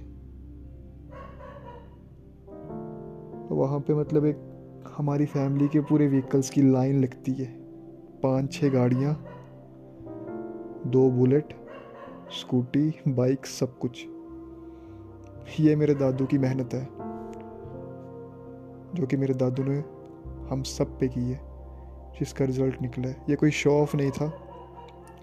वहाँ 3.51 3.79
पे 3.79 3.93
मतलब 3.93 4.25
एक 4.25 4.39
हमारी 4.97 5.25
फैमिली 5.25 5.67
के 5.67 5.79
पूरे 5.81 6.07
व्हीकल्स 6.07 6.50
की 6.50 6.62
लाइन 6.62 7.01
लगती 7.01 7.33
है। 7.33 7.45
पाँच 8.24 8.51
छः 8.53 8.69
गाड़ियाँ, 8.69 9.13
दो 10.88 11.09
बुलेट 11.12 11.53
स्कूटी, 12.31 12.93
बाइक, 13.07 13.46
सब 13.46 13.77
कुछ। 13.79 14.05
ये 15.60 15.75
मेरे 15.75 15.93
दादू 15.93 16.25
की 16.25 16.38
मेहनत 16.38 16.74
है, 16.74 16.84
जो 18.96 19.05
कि 19.05 19.17
मेरे 19.17 19.34
दादू 19.34 19.63
ने 19.63 19.77
हम 20.50 20.63
सब 20.63 20.98
पे 21.00 21.07
की 21.07 21.22
है, 21.22 21.39
जिसका 22.19 22.46
रिज़ल्ट 22.46 22.81
निकला 22.81 23.07
है। 23.07 23.24
ये 23.29 23.36
कोई 23.36 23.51
शो 23.51 23.72
ऑफ़ 23.72 23.96
नहीं 23.98 24.12
था, 24.12 24.27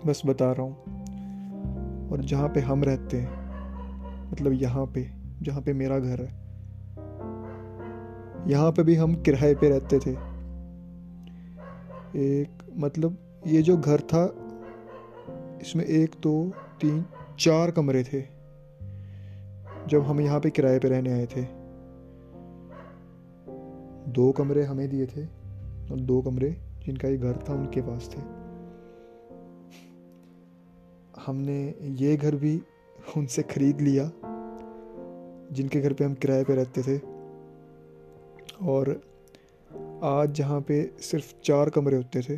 बस 0.07 0.23
बता 0.27 0.51
रहा 0.53 0.63
हूँ। 0.63 2.11
और 2.11 2.21
जहाँ 2.21 2.49
पे 2.49 2.61
हम 2.61 2.85
रहते 2.85 3.17
हैं 3.17 4.31
मतलब 4.33 4.53
यहाँ 4.53 4.87
पे, 4.87 5.11
जहाँ 5.43 5.63
पे 5.63 5.73
मेरा 5.73 5.99
घर 5.99 6.21
है, 6.21 6.33
यहाँ 8.49 8.73
पे 8.73 8.83
भी 8.83 8.95
हम 8.95 9.15
किराए 9.15 9.55
पे 9.55 9.69
रहते 9.69 9.99
थे। 9.99 10.11
एक 12.17 12.63
मतलब 12.77 13.17
ये 13.47 13.63
जो 13.63 13.77
घर 13.77 14.01
था, 14.01 14.25
इसमें 15.61 15.85
एक 15.85 16.15
दो 16.23 16.53
तीन, 16.81 17.05
चार 17.39 17.71
कमरे 17.71 18.03
थे, 18.05 18.21
जब 19.89 20.03
हम 20.03 20.21
यहाँ 20.21 20.41
पे 20.41 20.51
किराए 20.51 20.79
पे 20.79 20.89
रहने 20.89 21.13
आए 21.13 21.27
थे। 21.27 21.43
दो 24.13 24.31
कमरे 24.33 24.63
हमें 24.65 24.89
दिए 24.89 25.07
थे, 25.07 25.25
और 25.25 26.01
दो 26.01 26.21
कमरे 26.23 26.51
जिनका 26.87 27.09
ये 27.09 27.17
घर 27.17 27.37
था, 27.49 27.55
उनके 27.55 27.81
पास 27.81 28.09
थे। 28.13 28.21
हमने 31.21 31.59
ये 32.01 32.17
घर 32.17 32.35
भी 32.35 32.61
उनसे 33.17 33.43
ख़रीद 33.45 33.81
लिया, 33.81 34.11
जिनके 35.53 35.81
घर 35.81 35.93
पे 35.93 36.05
हम 36.05 36.15
किराए 36.15 36.45
पे 36.45 36.55
रहते 36.55 36.83
थे। 36.83 36.99
और 38.65 38.91
आज 40.05 40.33
जहाँ 40.33 40.61
पे 40.61 40.83
सिर्फ़ 41.03 41.33
चार 41.45 41.71
कमरे 41.71 41.97
होते 41.97 42.21
थे 42.21 42.37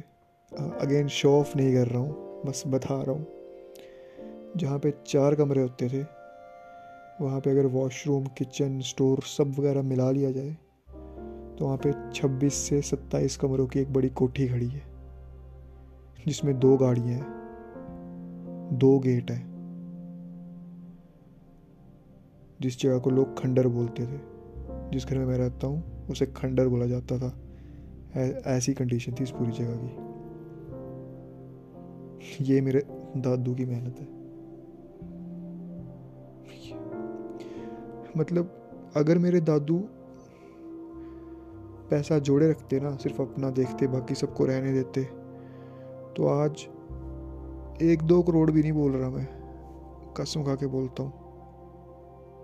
अगेन 0.80 1.08
शो 1.08 1.30
ऑफ़ 1.40 1.56
नहीं 1.56 1.74
कर 1.74 1.86
रहा 1.86 1.98
हूँ, 1.98 2.42
बस 2.46 2.62
बता 2.66 3.02
रहा 3.02 3.12
हूँ। 3.12 3.35
जहाँ 4.56 4.78
पे 4.78 4.94
चार 5.06 5.34
कमरे 5.34 5.62
होते 5.62 5.88
थे, 5.88 6.02
वहाँ 7.20 7.40
पे 7.40 7.50
अगर 7.50 7.66
वॉशरूम 7.66 8.24
किचन 8.38 8.80
स्टोर 8.80 9.20
सब 9.22 9.54
वगैरह 9.58 9.82
मिला 9.82 10.10
लिया 10.10 10.30
जाए 10.30 10.56
तो 11.58 11.64
वहाँ 11.64 11.76
पे 11.76 11.92
26 12.12 12.54
से 12.54 12.80
27 12.82 13.36
कमरों 13.36 13.66
की 13.66 13.80
एक 13.80 13.92
बड़ी 13.92 14.08
कोठी 14.08 14.48
खड़ी 14.48 14.68
है, 14.68 14.82
जिसमें 16.26 16.58
दो 16.58 16.76
गाड़ियाँ 16.76 17.08
हैं, 17.08 17.26
दो 18.72 18.98
गेट 18.98 19.30
हैं, 19.30 19.44
जिस 22.60 22.80
जगह 22.80 22.98
को 22.98 23.10
लोग 23.10 23.38
खंडर 23.40 23.68
बोलते 23.68 24.06
थे। 24.06 24.18
जिस 24.90 25.06
घर 25.06 25.18
में 25.18 25.26
मैं 25.26 25.38
रहता 25.38 25.66
हूँ, 25.66 26.06
उसे 26.08 26.26
खंडर 26.26 26.68
बोला 26.68 26.86
जाता 26.86 27.18
था। 27.18 27.32
ऐसी 28.46 28.74
कंडीशन 28.74 29.12
थी 29.12 29.22
इस 29.22 29.30
पूरी 29.30 29.52
जगह 29.52 29.76
की। 29.76 29.94
ये 32.44 32.60
मेरे 32.60 32.80
दादू 33.16 33.54
की 33.54 33.64
मेहनत 33.64 34.00
है। 34.00 34.15
मतलब 38.16 38.92
अगर 38.96 39.18
मेरे 39.18 39.40
दादू 39.40 39.78
पैसा 41.90 42.18
जोड़े 42.18 42.50
रखते 42.50 42.80
ना, 42.80 42.96
सिर्फ़ 42.96 43.22
अपना 43.22 43.50
देखते, 43.50 43.86
बाकी 43.86 44.14
सबको 44.14 44.44
रहने 44.44 44.72
देते 44.72 45.04
तो 46.16 46.26
आज 46.26 46.66
एक 47.82 48.02
दो 48.02 48.22
करोड़ 48.22 48.50
भी 48.50 48.62
नहीं 48.62 48.72
बोल 48.72 48.92
रहा 48.92 49.10
मैं। 49.10 49.26
कसम 50.16 50.44
खा 50.44 50.54
के 50.54 50.66
बोलता 50.66 51.02
हूँ। 51.02 51.12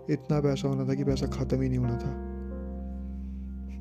इतना 0.09 0.41
पैसा 0.41 0.67
होना 0.67 0.87
था 0.87 0.93
कि 0.93 1.03
पैसा 1.03 1.27
ख़त्म 1.27 1.61
ही 1.61 1.69
नहीं 1.69 1.79
होना 1.79 1.97
था। 1.97 2.11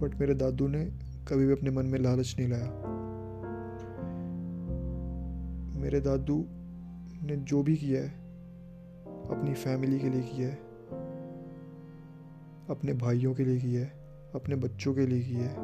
बट 0.00 0.20
मेरे 0.20 0.34
दादू 0.34 0.68
ने 0.68 0.84
कभी 1.28 1.46
भी 1.46 1.52
अपने 1.52 1.70
मन 1.70 1.86
में 1.86 1.98
लालच 1.98 2.36
नहीं 2.38 2.48
लाया। 2.48 2.70
मेरे 5.80 6.00
दादू 6.00 6.44
ने 7.22 7.36
जो 7.36 7.62
भी 7.62 7.76
किया 7.76 8.02
है, 8.02 8.08
अपनी 9.30 9.54
फैमिली 9.54 9.98
के 9.98 10.08
लिए 10.08 10.22
किया 10.22 10.48
है 10.48 10.71
अपने 12.70 12.92
भाइयों 12.92 13.34
के 13.34 13.44
लिए 13.44 13.60
की 13.60 13.74
है, 13.74 13.92
अपने 14.34 14.54
बच्चों 14.54 14.94
के 14.94 15.06
लिए 15.06 15.24
की 15.24 15.34
है। 15.34 15.54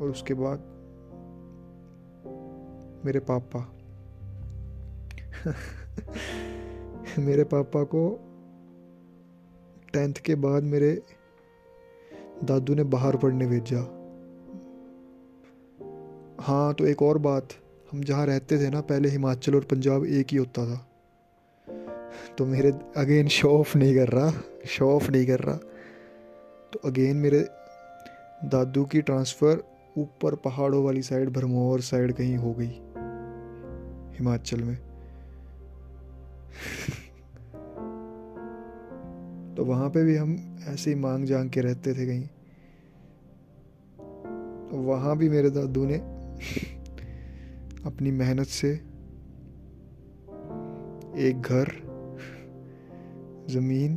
और 0.00 0.10
उसके 0.10 0.34
बाद 0.34 0.58
मेरे 3.06 3.20
पापा। 3.20 3.72
मेरे 7.18 7.44
पापा 7.44 7.82
को 7.84 8.20
टेंथ 9.92 10.14
के 10.14 10.34
बाद 10.34 10.62
मेरे 10.62 11.02
दादू 12.44 12.74
ने 12.74 12.84
बाहर 12.84 13.16
पढ़ने 13.16 13.46
भेजा। 13.46 13.80
हाँ 16.40 16.74
तो 16.74 16.86
एक 16.86 17.02
और 17.02 17.18
बात, 17.18 17.48
हम 17.92 18.00
जहाँ 18.00 18.26
रहते 18.26 18.58
थे 18.58 18.70
ना, 18.70 18.80
पहले 18.80 19.08
हिमाचल 19.08 19.54
और 19.54 19.64
पंजाब 19.64 20.04
एक 20.04 20.26
ही 20.30 20.36
होता 20.36 20.66
था। 20.66 20.95
तो 22.38 22.46
मेरे 22.46 22.72
अगेन 22.96 23.28
शो 23.28 23.58
ऑफ़ 23.58 23.78
नहीं 23.78 23.96
कर 23.96 24.08
रहा 24.08 24.32
शो 24.66 24.96
ऑफ़ 24.96 25.10
नहीं 25.10 25.26
कर 25.26 25.40
रहा। 25.40 25.58
तो 26.72 26.80
अगेन 26.84 27.16
मेरे 27.16 27.48
दादू 28.44 28.84
की 28.84 29.02
ट्रांसफ़र 29.02 29.64
ऊपर 29.98 30.34
पहाड़ों 30.34 30.84
वाली 30.84 31.02
साइड 31.02 31.28
भरमौर 31.28 31.80
साइड 31.80 32.12
कहीं 32.12 32.36
हो 32.36 32.52
गई, 32.52 32.80
हिमाचल 34.18 34.64
में। 34.64 34.76
तो 39.54 39.64
वहाँ 39.64 39.90
पे 39.90 40.04
भी 40.04 40.16
हम 40.16 40.58
ऐसे 40.68 40.90
ही 40.90 40.96
मांग 40.96 41.24
जांग 41.24 41.50
के 41.50 41.60
रहते 41.60 41.94
थे 41.94 42.06
कहीं। 42.06 42.28
तो 44.70 44.76
वहाँ 44.76 45.18
भी 45.18 45.28
मेरे 45.28 45.50
दादू 45.50 45.86
ने 45.86 45.94
अपनी 47.84 48.10
मेहनत 48.10 48.46
से 48.46 48.72
एक 51.28 51.40
घर 51.40 51.85
ज़मीन 53.50 53.96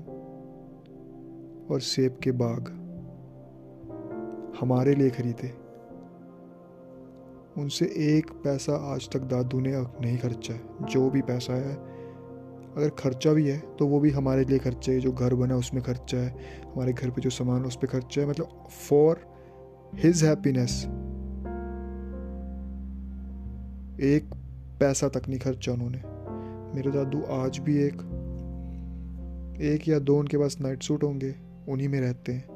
और 1.71 1.79
सेब 1.79 2.17
के 2.23 2.31
बाग 2.31 2.69
हमारे 4.61 4.95
लिए 4.95 5.09
खरीदे। 5.09 5.49
उनसे 7.61 7.85
एक 7.85 8.31
पैसा 8.43 8.73
आज 8.93 9.09
तक 9.09 9.19
दादू 9.19 9.59
ने 9.59 9.81
नहीं 9.81 10.17
खर्चा 10.17 10.53
है। 10.53 10.61
जो 10.81 11.09
भी 11.09 11.21
पैसा 11.21 11.53
है, 11.53 11.75
अगर 12.77 12.89
खर्चा 12.89 13.33
भी 13.33 13.47
है 13.47 13.59
तो 13.59 13.87
वो 13.87 13.99
भी 13.99 14.09
हमारे 14.09 14.45
लिए 14.45 14.59
खर्चा 14.59 14.91
है। 14.91 14.99
जो 14.99 15.11
घर 15.11 15.33
बना, 15.33 15.55
उसमें 15.55 15.83
खर्चा 15.83 16.17
है। 16.17 16.29
हमारे 16.65 16.93
घर 16.93 17.09
पे 17.09 17.21
जो 17.21 17.29
सामान, 17.29 17.65
उस 17.65 17.75
पर 17.75 17.87
खर्चा 17.87 18.21
है। 18.21 18.29
मतलब 18.29 18.67
फॉर 18.89 19.19
हिज 19.95 20.23
हैप्पीनेस 20.23 20.85
एक 24.01 24.29
पैसा 24.79 25.07
तक 25.07 25.29
नहीं 25.29 25.39
खर्चा 25.39 25.71
उन्होंने। 25.71 26.01
मेरे 26.75 26.91
दादू 26.91 27.21
आज 27.21 27.59
भी 27.59 27.77
एक 27.77 28.08
एक 29.61 29.87
या 29.87 29.97
दो 29.99 30.17
उनके 30.19 30.37
पास 30.37 30.57
नाइट 30.61 30.83
सूट 30.83 31.03
होंगे, 31.03 31.33
उन्हीं 31.69 31.87
में 31.89 31.99
रहते 32.01 32.31
हैं। 32.31 32.47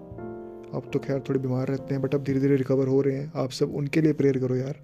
अब 0.73 0.89
तो 0.93 0.99
खैर 0.99 1.19
थोड़े 1.19 1.39
बीमार 1.39 1.67
रहते 1.67 1.93
हैं 1.93 2.01
बट 2.03 2.15
अब 2.15 2.23
धीरे 2.23 2.39
धीरे 2.39 2.55
रिकवर 2.55 2.87
हो 2.87 3.01
रहे 3.01 3.15
हैं। 3.15 3.31
आप 3.35 3.49
सब 3.49 3.75
उनके 3.75 4.01
लिए 4.01 4.13
प्रेयर 4.13 4.39
करो 4.39 4.55
यार। 4.55 4.79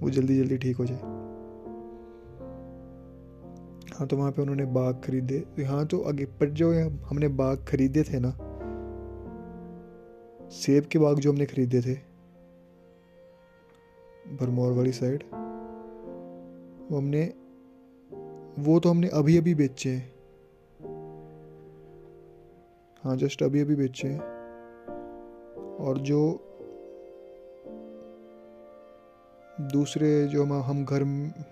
वो 0.00 0.10
जल्दी 0.10 0.38
जल्दी 0.38 0.56
ठीक 0.58 0.76
हो 0.76 0.84
जाए। 0.84 0.98
हाँ 3.92 4.06
तो 4.08 4.16
वहाँ 4.16 4.30
पे 4.32 4.42
उन्होंने 4.42 4.64
बाग 4.64 5.00
खरीदे। 5.04 5.42
यहाँ 5.58 5.86
तो 5.86 6.00
आगे 6.00 6.24
पर 6.40 6.50
जो 6.50 6.72
हमने 7.06 7.28
बाग 7.30 7.64
खरीदे 7.68 8.02
थे 8.02 8.20
ना, 8.20 8.30
सेब 10.52 10.84
के 10.84 10.98
बाग 10.98 11.18
जो 11.18 11.30
हमने 11.32 11.46
खरीदे 11.46 11.80
थे, 11.80 11.94
भरमौर 14.36 14.72
वाली 14.72 14.92
साइड 14.92 15.22
वो 16.90 16.98
हमने, 16.98 17.22
वो 18.58 18.78
तो 18.80 18.90
हमने 18.90 19.08
अभी 19.08 19.36
अभी 19.38 19.54
बेचे 19.54 19.90
हैं। 19.90 20.10
हाँ 23.04 23.16
जस्ट 23.16 23.42
अभी 23.42 23.60
अभी 23.60 23.74
बेचे 23.74 24.08
हैं। 24.08 24.20
और 25.80 25.98
जो 25.98 26.18
दूसरे 29.72 30.26
जो 30.26 30.44
हम 30.44 30.52
हम 30.62 30.84
घर, 30.84 31.04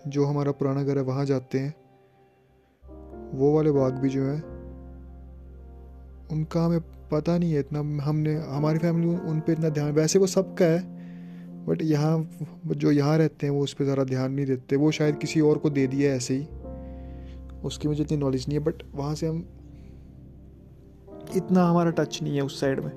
जो 0.09 0.25
हमारा 0.25 0.53
पुराना 0.53 0.83
घर 0.83 0.99
है, 0.99 1.03
वहाँ 1.05 1.25
जाते 1.25 1.59
हैं। 1.59 1.75
वो 3.35 3.55
वाले 3.55 3.71
बाग 3.71 3.93
भी 3.93 4.09
जो 4.09 4.25
हैं, 4.25 4.43
उनका 6.33 6.65
हमें 6.65 6.81
पता 7.13 7.39
नहीं 7.39 7.53
है 7.53 7.61
इतना। 7.61 7.79
हमने, 8.05 8.35
हमारी 8.35 8.79
फैमिली 8.79 9.09
उन 9.09 9.41
पर 9.41 9.53
इतना 9.53 9.69
ध्यान, 9.69 9.93
वैसे 9.93 10.19
वो 10.19 10.27
सबका 10.27 10.65
है 10.65 10.99
बट 11.67 11.83
यहाँ, 11.83 12.31
जो 12.67 12.91
यहाँ 12.91 13.19
रहते 13.19 13.47
हैं, 13.47 13.53
वो 13.55 13.63
उस 13.65 13.75
पर 13.75 13.85
ज़्यादा 13.85 14.05
ध्यान 14.05 14.33
नहीं 14.33 14.47
देते। 14.47 14.77
वो 14.77 14.91
शायद 14.91 15.19
किसी 15.19 15.41
और 15.41 15.59
को 15.59 15.71
दे 15.71 15.87
दिया 15.87 16.13
ऐसे 16.13 16.35
ही। 16.35 16.47
उसकी 17.65 17.89
मुझे 17.89 18.03
इतनी 18.03 18.17
नॉलेज 18.17 18.49
नहीं 18.49 18.59
है 18.59 18.65
बट 18.65 18.83
वहाँ 18.95 19.15
से 19.15 19.27
हम 19.27 19.47
इतना 21.37 21.65
हमारा 21.65 21.91
टच 21.91 22.23
नहीं 22.23 22.37
है 22.37 22.43
उस 22.43 22.61
साइड 22.61 22.81
में। 22.81 22.93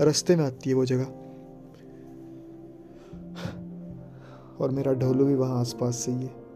रास्ते 0.00 0.36
में 0.36 0.44
आती 0.44 0.70
है 0.70 0.76
वो 0.76 0.84
जगह। 0.84 1.04
और 4.60 4.70
मेरा 4.70 4.92
ढोलू 4.92 5.24
भी 5.24 5.34
वहाँ 5.34 5.60
आसपास 5.60 5.96
से 5.96 6.12
ही 6.12 6.22
है। 6.22 6.46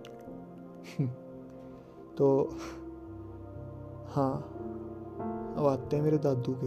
तो 2.18 2.56
हाँ 4.08 4.32
अब 5.58 5.66
आते 5.66 5.96
हैं 5.96 6.02
मेरे 6.02 6.18
दादू 6.18 6.54
के। 6.64 6.66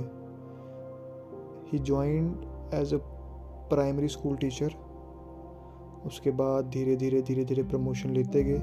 He 1.72 1.80
joined 1.80 2.42
as 2.74 2.94
a 2.94 2.98
primary 3.70 4.08
school 4.08 4.36
teacher 4.36 4.74
उसके 6.06 6.32
बाद 6.32 6.66
धीरे 6.66 6.96
धीरे 6.96 7.22
धीरे 7.22 7.46
धीरे 7.46 7.64
प्रमोशन 7.64 8.10
लेते 8.10 8.44
गए। 8.44 8.60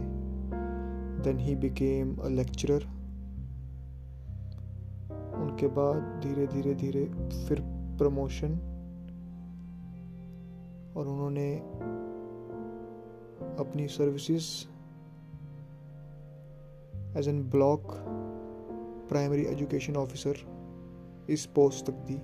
Then 1.25 1.39
he 1.39 1.55
became 1.55 2.17
a 2.17 2.29
lecturer 2.29 3.00
उनके 5.51 5.67
बाद 5.67 5.97
धीरे 5.97 6.47
धीरे 6.47 6.75
धीरे 6.75 7.05
फिर 7.49 7.61
प्रमोशन 7.99 8.53
और 10.97 11.07
उन्होंने 11.07 11.57
अपनी 13.59 13.89
services 13.89 14.45
as 17.19 17.29
an 17.29 17.43
block 17.43 17.83
primary 19.09 19.45
education 19.45 19.97
officer 19.97 20.37
इस 21.31 21.47
पोस्ट 21.47 21.87
तक 21.87 21.93
दी। 21.93 22.21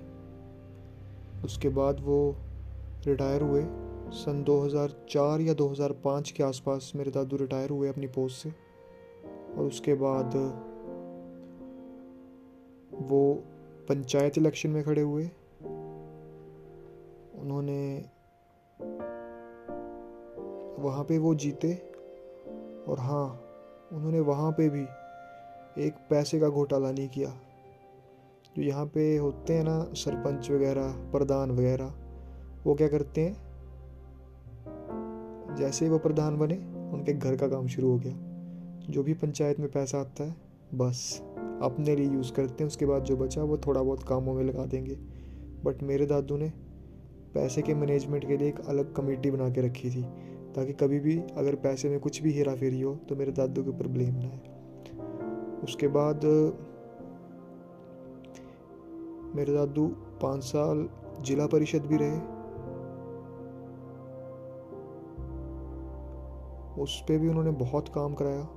उसके 1.45 1.69
बाद 1.69 1.99
वो 1.99 2.35
रिटायर 3.07 3.41
हुए 3.41 3.65
सन 4.11 4.43
2004 4.43 5.41
या 5.41 5.53
2005 5.53 6.31
के 6.31 6.43
आसपास 6.43 6.91
मेरे 6.95 7.11
दादू 7.11 7.37
रिटायर 7.37 7.69
हुए 7.69 7.89
अपनी 7.89 8.07
पोस्ट 8.07 8.37
से 8.37 8.49
और 9.57 9.65
उसके 9.65 9.93
बाद 9.93 10.31
वो 13.01 13.43
पंचायत 13.89 14.37
इलेक्शन 14.37 14.69
में 14.69 14.83
खड़े 14.83 15.01
हुए। 15.01 15.29
उन्होंने 17.35 18.05
वहाँ 20.79 21.03
पे 21.03 21.17
वो 21.17 21.35
जीते 21.35 21.73
और 22.87 22.99
हाँ 22.99 23.41
उन्होंने 23.93 24.19
वहाँ 24.19 24.51
पे 24.51 24.69
भी 24.69 24.85
एक 25.77 25.93
पैसे 26.09 26.39
का 26.39 26.49
घोटाला 26.49 26.91
नहीं 26.91 27.09
किया। 27.09 27.29
जो 28.57 28.63
यहाँ 28.63 28.85
पे 28.85 29.17
होते 29.17 29.53
हैं 29.53 29.63
ना, 29.63 29.83
सरपंच 29.93 30.51
वगैरह, 30.51 30.91
प्रधान 30.91 31.51
वगैरह, 31.51 31.93
वो 32.65 32.75
क्या 32.75 32.87
करते 32.87 33.21
हैं? 33.21 33.47
जैसे 35.55 35.85
ही 35.85 35.91
वो 35.91 35.97
प्रधान 35.97 36.37
बने, 36.37 36.55
उनके 36.93 37.13
घर 37.13 37.35
का 37.35 37.47
काम 37.47 37.67
शुरू 37.67 37.91
हो 37.91 37.97
गया। 37.97 38.13
जो 38.89 39.03
भी 39.03 39.13
पंचायत 39.13 39.59
में 39.59 39.71
पैसा 39.71 39.99
आता 39.99 40.23
है, 40.23 40.35
बस। 40.73 41.21
अपने 41.61 41.95
लिए 41.95 42.05
यूज़ 42.05 42.31
करते 42.33 42.63
हैं, 42.63 42.67
उसके 42.67 42.85
बाद 42.85 43.03
जो 43.03 43.17
बचा 43.17 43.43
वो 43.43 43.57
थोड़ा 43.57 43.81
बहुत 43.81 44.03
कामों 44.03 44.33
में 44.33 44.43
लगा 44.43 44.65
देंगे। 44.65 44.95
बट 45.63 45.83
मेरे 45.83 46.05
दादू 46.05 46.37
ने 46.37 46.51
पैसे 47.33 47.61
के 47.61 47.73
मैनेजमेंट 47.73 48.27
के 48.27 48.37
लिए 48.37 48.47
एक 48.47 48.59
अलग 48.67 48.93
कमेटी 48.95 49.31
बना 49.31 49.49
के 49.49 49.61
रखी 49.61 49.89
थी, 49.89 50.03
ताकि 50.55 50.73
कभी 50.73 50.99
भी 50.99 51.17
अगर 51.37 51.55
पैसे 51.55 51.89
में 51.89 51.99
कुछ 51.99 52.21
भी 52.21 52.31
हेरा 52.33 52.55
फेरी 52.55 52.81
हो 52.81 52.95
तो 53.09 53.15
मेरे 53.15 53.31
दादू 53.31 53.63
के 53.63 53.69
ऊपर 53.69 53.87
ब्लेम 53.87 54.15
ना 54.15 54.27
है 54.27 54.55
उसके 55.63 55.87
बाद, 55.87 56.25
मेरे 59.35 59.53
दादू 59.53 59.87
पाँच 60.21 60.43
साल 60.43 60.87
जिला 61.21 61.47
परिषद 61.47 61.85
भी 61.85 61.97
रहे। 61.97 62.17
उस 66.83 67.01
पर 67.01 67.17
भी 67.17 67.27
उन्होंने 67.27 67.51
बहुत 67.51 67.89
काम 67.89 68.13
कराया। 68.13 68.47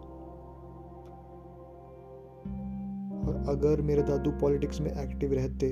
और 3.30 3.36
अगर 3.48 3.80
मेरे 3.80 4.02
दादू 4.02 4.30
पॉलिटिक्स 4.30 4.80
में 4.80 4.90
एक्टिव 4.92 5.32
रहते 5.32 5.68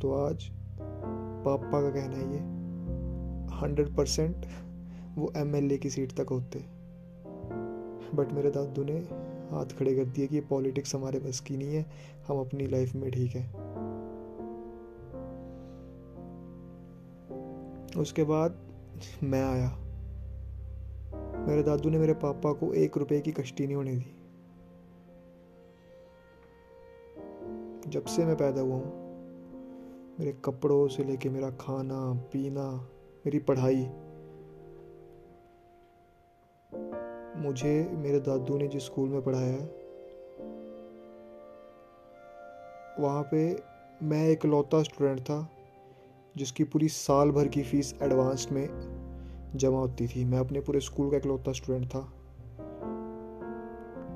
तो 0.00 0.12
आज 0.14 0.44
पापा 1.44 1.80
का 1.82 1.90
कहना 1.90 2.16
ये, 2.16 2.38
हंड्रेड 3.56 3.94
परसेंट 3.96 4.46
वो 5.16 5.32
एमएलए 5.36 5.76
की 5.76 5.90
सीट 5.90 6.12
तक 6.12 6.30
होते। 6.30 6.58
बट 8.14 8.32
मेरे 8.32 8.50
दादू 8.50 8.84
ने 8.84 8.96
हाथ 9.50 9.76
खड़े 9.78 9.94
कर 9.94 10.04
दिए 10.04 10.26
कि 10.26 10.40
पॉलिटिक्स 10.40 10.94
हमारे 10.94 11.18
बस 11.18 11.40
की 11.40 11.56
नहीं 11.56 11.74
है, 11.74 11.86
हम 12.28 12.40
अपनी 12.40 12.66
लाइफ 12.66 12.94
में 12.94 13.10
ठीक 13.10 13.36
है। 13.36 13.44
उसके 18.00 18.24
बाद 18.24 18.58
मैं 19.22 19.42
आया। 19.42 19.70
मेरे 21.46 21.62
दादू 21.62 21.90
ने 21.90 21.98
मेरे 21.98 22.14
पापा 22.14 22.52
को 22.52 22.72
एक 22.74 22.96
रुपए 22.98 23.20
की 23.20 23.32
कश्ती 23.32 23.66
नहीं 23.66 23.76
होने 23.76 23.94
दी। 23.94 24.06
जब 27.88 28.04
से 28.04 28.24
मैं 28.24 28.36
पैदा 28.36 28.60
हुआ 28.60 28.74
हूँ, 28.74 29.02
मेरे 30.18 30.32
कपड़ों 30.44 30.88
से 30.88 31.04
लेके 31.04 31.28
मेरा 31.28 31.50
खाना, 31.50 32.14
पीना, 32.32 32.70
मेरी 33.26 33.38
पढ़ाई, 33.38 33.86
मुझे, 37.36 37.90
मेरे 37.92 38.20
दादू 38.20 38.58
ने 38.58 38.68
जिस 38.68 38.84
स्कूल 38.84 39.08
में 39.08 39.22
पढ़ाया 39.22 39.52
है, 39.52 39.84
वहाँ 43.00 43.22
पे 43.22 43.62
मैं 44.02 44.28
एक 44.28 44.46
लौता 44.46 44.82
स्टूडेंट 44.82 45.20
था, 45.20 45.48
जिसकी 46.36 46.64
पूरी 46.64 46.88
साल 46.88 47.30
भर 47.30 47.48
की 47.48 47.62
फ़ीस 47.62 47.94
एडवांस 48.02 48.48
में 48.52 48.68
जमा 49.54 49.78
होती 49.78 50.06
थी। 50.06 50.24
मैं 50.24 50.38
अपने 50.38 50.60
पूरे 50.60 50.80
स्कूल 50.80 51.10
का 51.10 51.16
इकलौता 51.16 51.52
स्टूडेंट 51.52 51.86
था। 51.88 52.00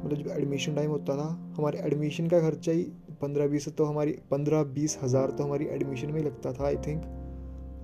मतलब 0.05 0.17
जब 0.17 0.29
एडमिशन 0.29 0.75
टाइम 0.75 0.91
होता 0.91 1.17
था, 1.17 1.29
हमारे 1.57 1.79
एडमिशन 1.79 2.29
का 2.29 2.41
खर्चा 2.41 2.73
ही 2.73 2.93
पंद्रह 3.23 3.47
बीस 3.47 3.69
तो 3.69 3.85
हमारी, 3.85 4.13
पंद्रह 4.31 4.63
बीस 4.63 4.99
हज़ार 5.03 5.31
तो 5.31 5.45
हमारी 5.45 5.67
एडमिशन 5.67 6.11
में 6.11 6.23
लगता 6.23 6.53
था 6.53 6.65
आई 6.65 6.77
थिंक 6.77 7.03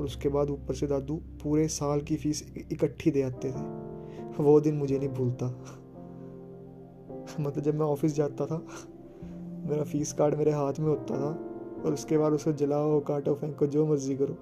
और 0.01 0.05
उसके 0.05 0.29
बाद 0.29 0.51
ऊपर 0.51 0.75
से 0.75 0.87
दादू 0.87 1.17
पूरे 1.43 1.69
साल 1.69 2.01
की 2.01 2.17
फ़ीस 2.17 2.45
इकट्ठी 2.73 3.11
दे 3.11 3.23
आते 3.23 3.51
थे। 3.51 4.43
वो 4.43 4.61
दिन 4.61 4.75
मुझे 4.75 4.99
नहीं 4.99 5.09
भूलता। 5.09 5.47
मतलब 7.41 7.61
जब 7.61 7.75
मैं 7.75 7.87
ऑफ़िस 7.87 8.15
जाता 8.15 8.47
था, 8.47 8.57
मेरा 9.69 9.83
फ़ीस 9.83 10.13
कार्ड 10.13 10.35
मेरे 10.35 10.51
हाथ 10.51 10.81
में 10.81 10.89
होता 10.89 11.17
था, 11.17 11.31
और 11.85 11.93
उसके 11.93 12.19
बाद 12.19 12.33
उसको 12.33 12.53
जलाओ, 12.53 13.01
काटो, 13.01 13.35
फेंको, 13.35 13.67
जो 13.67 13.87
मर्ज़ी 13.87 14.17
करो, 14.17 14.37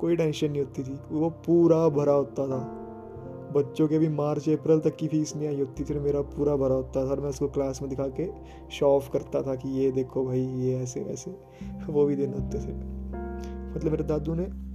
कोई 0.00 0.16
टेंशन 0.16 0.50
नहीं 0.50 0.62
होती 0.62 0.82
थी। 0.82 0.98
वो 1.10 1.30
पूरा 1.30 1.88
भरा 1.88 2.12
होता 2.12 2.46
था। 2.46 2.79
बच्चों 3.52 3.88
के 3.88 3.98
भी 3.98 4.08
मार्च, 4.08 4.48
अप्रैल 4.48 4.80
तक 4.80 4.96
की 4.96 5.08
फ़ीस 5.08 5.36
नहीं 5.36 5.48
आई 5.48 5.60
होती 5.60 5.84
थी 5.84 5.94
मेरा 5.94 6.20
पूरा 6.20 6.56
भरा 6.56 6.74
होता 6.74 7.06
था। 7.06 7.10
और 7.10 7.20
मैं 7.20 7.28
उसको 7.28 7.48
क्लास 7.48 7.82
में 7.82 7.90
दिखा 7.90 8.06
के 8.06 8.30
शो 8.70 8.86
ऑफ़ 8.86 9.10
करता 9.10 9.42
था 9.42 9.54
कि 9.54 9.68
ये 9.68 9.90
देखो 9.90 10.26
भाई, 10.26 10.40
ये 10.40 10.78
ऐसे, 10.78 11.00
वैसे। 11.00 11.30
वो 11.86 12.06
भी 12.06 12.16
दिन 12.16 12.34
होते 12.34 12.58
थे। 12.58 12.72
मतलब 13.74 13.90
मेरे 13.90 14.04
दादू 14.04 14.34
ने 14.34 14.70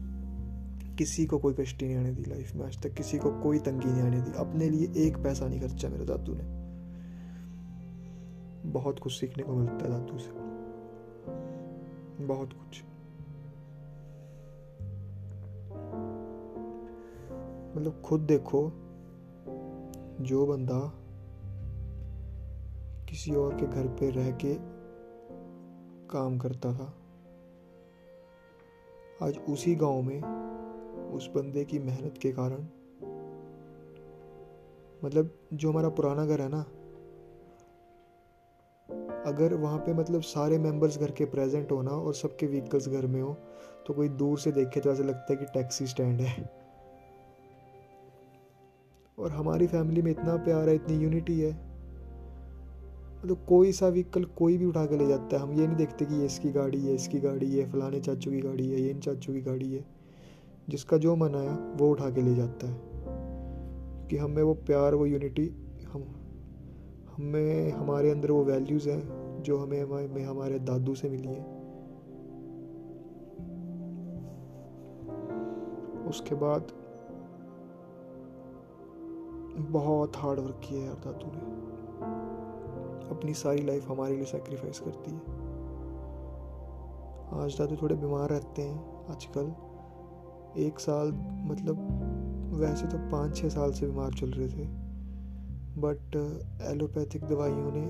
किसी 0.96 1.26
को 1.26 1.38
कोई 1.38 1.54
कष्टी 1.54 1.86
नहीं 1.86 1.98
आने 1.98 2.12
दी 2.12 2.24
लाइफ 2.30 2.56
में। 2.56 2.66
आज 2.66 2.84
तक 2.84 2.94
किसी 2.94 3.18
को 3.18 3.32
कोई 3.32 3.60
तंगी 3.60 3.92
नहीं 3.92 4.02
आने 4.02 4.22
दी। 4.22 4.32
अपने 4.38 4.70
लिए 4.70 5.08
एक 5.08 5.18
पैसा 5.18 5.48
नहीं 5.48 5.62
खर्चा 5.62 5.90
मेरे 5.90 6.06
दादू 6.06 6.34
ने। 6.36 6.66
बहुत 8.70 9.00
कुछ 9.00 9.20
सीखने 9.20 9.44
को 9.44 9.54
मिलता 9.54 9.86
है 9.86 9.92
दादू 9.92 10.18
से। 10.18 10.46
बहुत 12.26 12.54
कुछ। 12.54 12.84
मतलब 17.76 18.02
खुद 18.06 18.22
देखो, 18.22 18.62
जो 20.22 20.46
बंदा 20.46 20.80
किसी 23.10 23.36
और 23.36 23.56
के 23.56 23.66
घर 23.66 23.88
पे 23.88 24.10
रह 24.10 24.32
के 24.32 24.54
काम 26.10 26.38
करता 26.38 26.74
था, 26.74 26.94
आज 29.24 29.38
उसी 29.50 29.76
गाँव 29.76 30.02
में 30.02 30.22
उस 31.14 31.30
बंदे 31.36 31.66
की 31.66 31.80
मेहनत 31.80 32.18
के 32.18 32.32
कारण 32.32 32.68
मतलब 35.04 35.30
जो 35.54 35.72
हमारा 35.72 35.90
पुराना 35.90 36.26
घर 36.26 36.42
है 36.42 36.50
ना, 36.50 36.66
अगर 39.26 39.54
वहाँ 39.54 39.78
पे 39.78 39.94
मतलब 39.94 40.22
सारे 40.22 40.58
मेंबर्स 40.58 41.00
घर 41.00 41.12
के 41.12 41.26
प्रेजेंट 41.26 41.72
हो 41.72 41.82
ना 41.82 41.92
और 41.92 42.14
सबके 42.14 42.48
व्हीकल्स 42.48 42.88
घर 42.88 43.08
में 43.08 43.22
हो 43.22 43.34
तो 43.88 43.94
कोई 43.94 44.10
दूर 44.10 44.40
से 44.40 44.52
देखे 44.52 44.80
तो 44.80 44.92
ऐसा 44.92 45.04
लगता 45.04 45.34
है 45.34 45.38
कि 45.38 45.46
टैक्सी 45.46 45.88
स्टैंड 45.88 46.22
है। 46.22 46.65
और 49.20 49.32
हमारी 49.32 49.68
फैमिली 49.68 50.02
में 50.02 50.12
इतना 50.12 50.36
प्यार 50.36 50.70
है, 50.70 50.76
इतनी 50.76 50.98
यूनिटी 50.98 51.40
है। 51.40 51.52
मतलब 53.24 53.46
कोई 53.50 53.72
सा 53.72 53.88
व्हीकल 53.88 54.24
कोई 54.24 54.58
भी 54.58 54.66
उठा 54.66 54.86
के 54.86 54.98
ले 54.98 55.08
जाता 55.08 55.38
है। 55.38 55.44
हम 55.44 55.52
ये 55.52 55.68
नहीं 55.68 55.78
देखते 55.78 56.06
कि 56.06 56.16
ये 56.16 56.26
इसकी 56.26 56.50
गाड़ी 56.50 56.86
है, 56.86 56.96
इसकी 56.96 57.20
गाड़ी 57.20 57.60
है, 57.60 57.72
फलाने 57.72 58.00
चाचू 58.00 58.32
की 58.32 58.40
गाड़ी 58.40 58.72
है, 58.72 58.82
ये 58.82 58.90
इन 58.90 59.00
चाचू 59.00 59.34
की 59.34 59.42
गाड़ी 59.42 59.74
है। 59.74 59.86
जिसका 60.70 60.98
जो 60.98 61.16
मन 61.16 61.36
आया, 61.36 61.74
वो 61.78 61.90
उठा 61.90 62.10
के 62.10 62.22
ले 62.22 62.36
जाता 62.36 62.68
है। 62.68 62.82
कि 64.08 64.18
हमें 64.18 64.44
वो 64.44 64.54
प्यार, 64.54 64.96
वो 64.96 65.06
यूनिटी 65.06 65.56
हम, 65.94 66.04
हमें, 67.18 67.72
हमारे 67.72 68.12
अंदर 68.12 68.32
वो 68.32 68.44
वैल्यूज़ 68.44 68.90
हैं, 68.90 69.10
जो 69.44 69.58
हमें 69.58 69.84
हमें 69.84 70.26
हमारे 70.26 70.60
दादू 70.60 70.96
से 70.96 71.10
मिली 71.10 71.28
हैं। 71.28 71.56
उसके 76.08 76.36
बाद 76.36 76.85
बहुत 79.58 80.18
हार्ड 80.18 80.40
वर्क 80.40 80.62
किया 80.64 80.86
यार 80.86 80.96
दादू 80.96 81.28
ने। 81.28 81.40
अपनी 83.10 83.34
सारी 83.34 83.62
लाइफ 83.62 83.90
हमारे 83.90 84.16
लिए 84.16 84.26
सेक्रीफाइस 84.26 84.80
करती 84.80 85.12
है। 85.12 85.18
आज 87.44 87.58
दादू 87.58 87.76
थोड़े 87.76 87.96
बीमार 87.96 88.30
रहते 88.30 88.62
हैं 88.62 89.06
आजकल। 89.12 89.54
एक 90.62 90.80
साल 90.80 91.12
मतलब 91.48 91.78
वैसे 92.54 92.88
तो 92.88 92.98
पाँच 92.98 93.38
छः 93.38 93.50
साल 93.50 93.72
से 93.72 93.86
बीमार 93.86 94.14
चल 94.14 94.32
रहे 94.32 94.48
थे। 94.48 94.66
बट 95.78 96.16
एलोपैथिक 96.62 97.24
दवाइयों 97.24 97.72
ने 97.76 97.86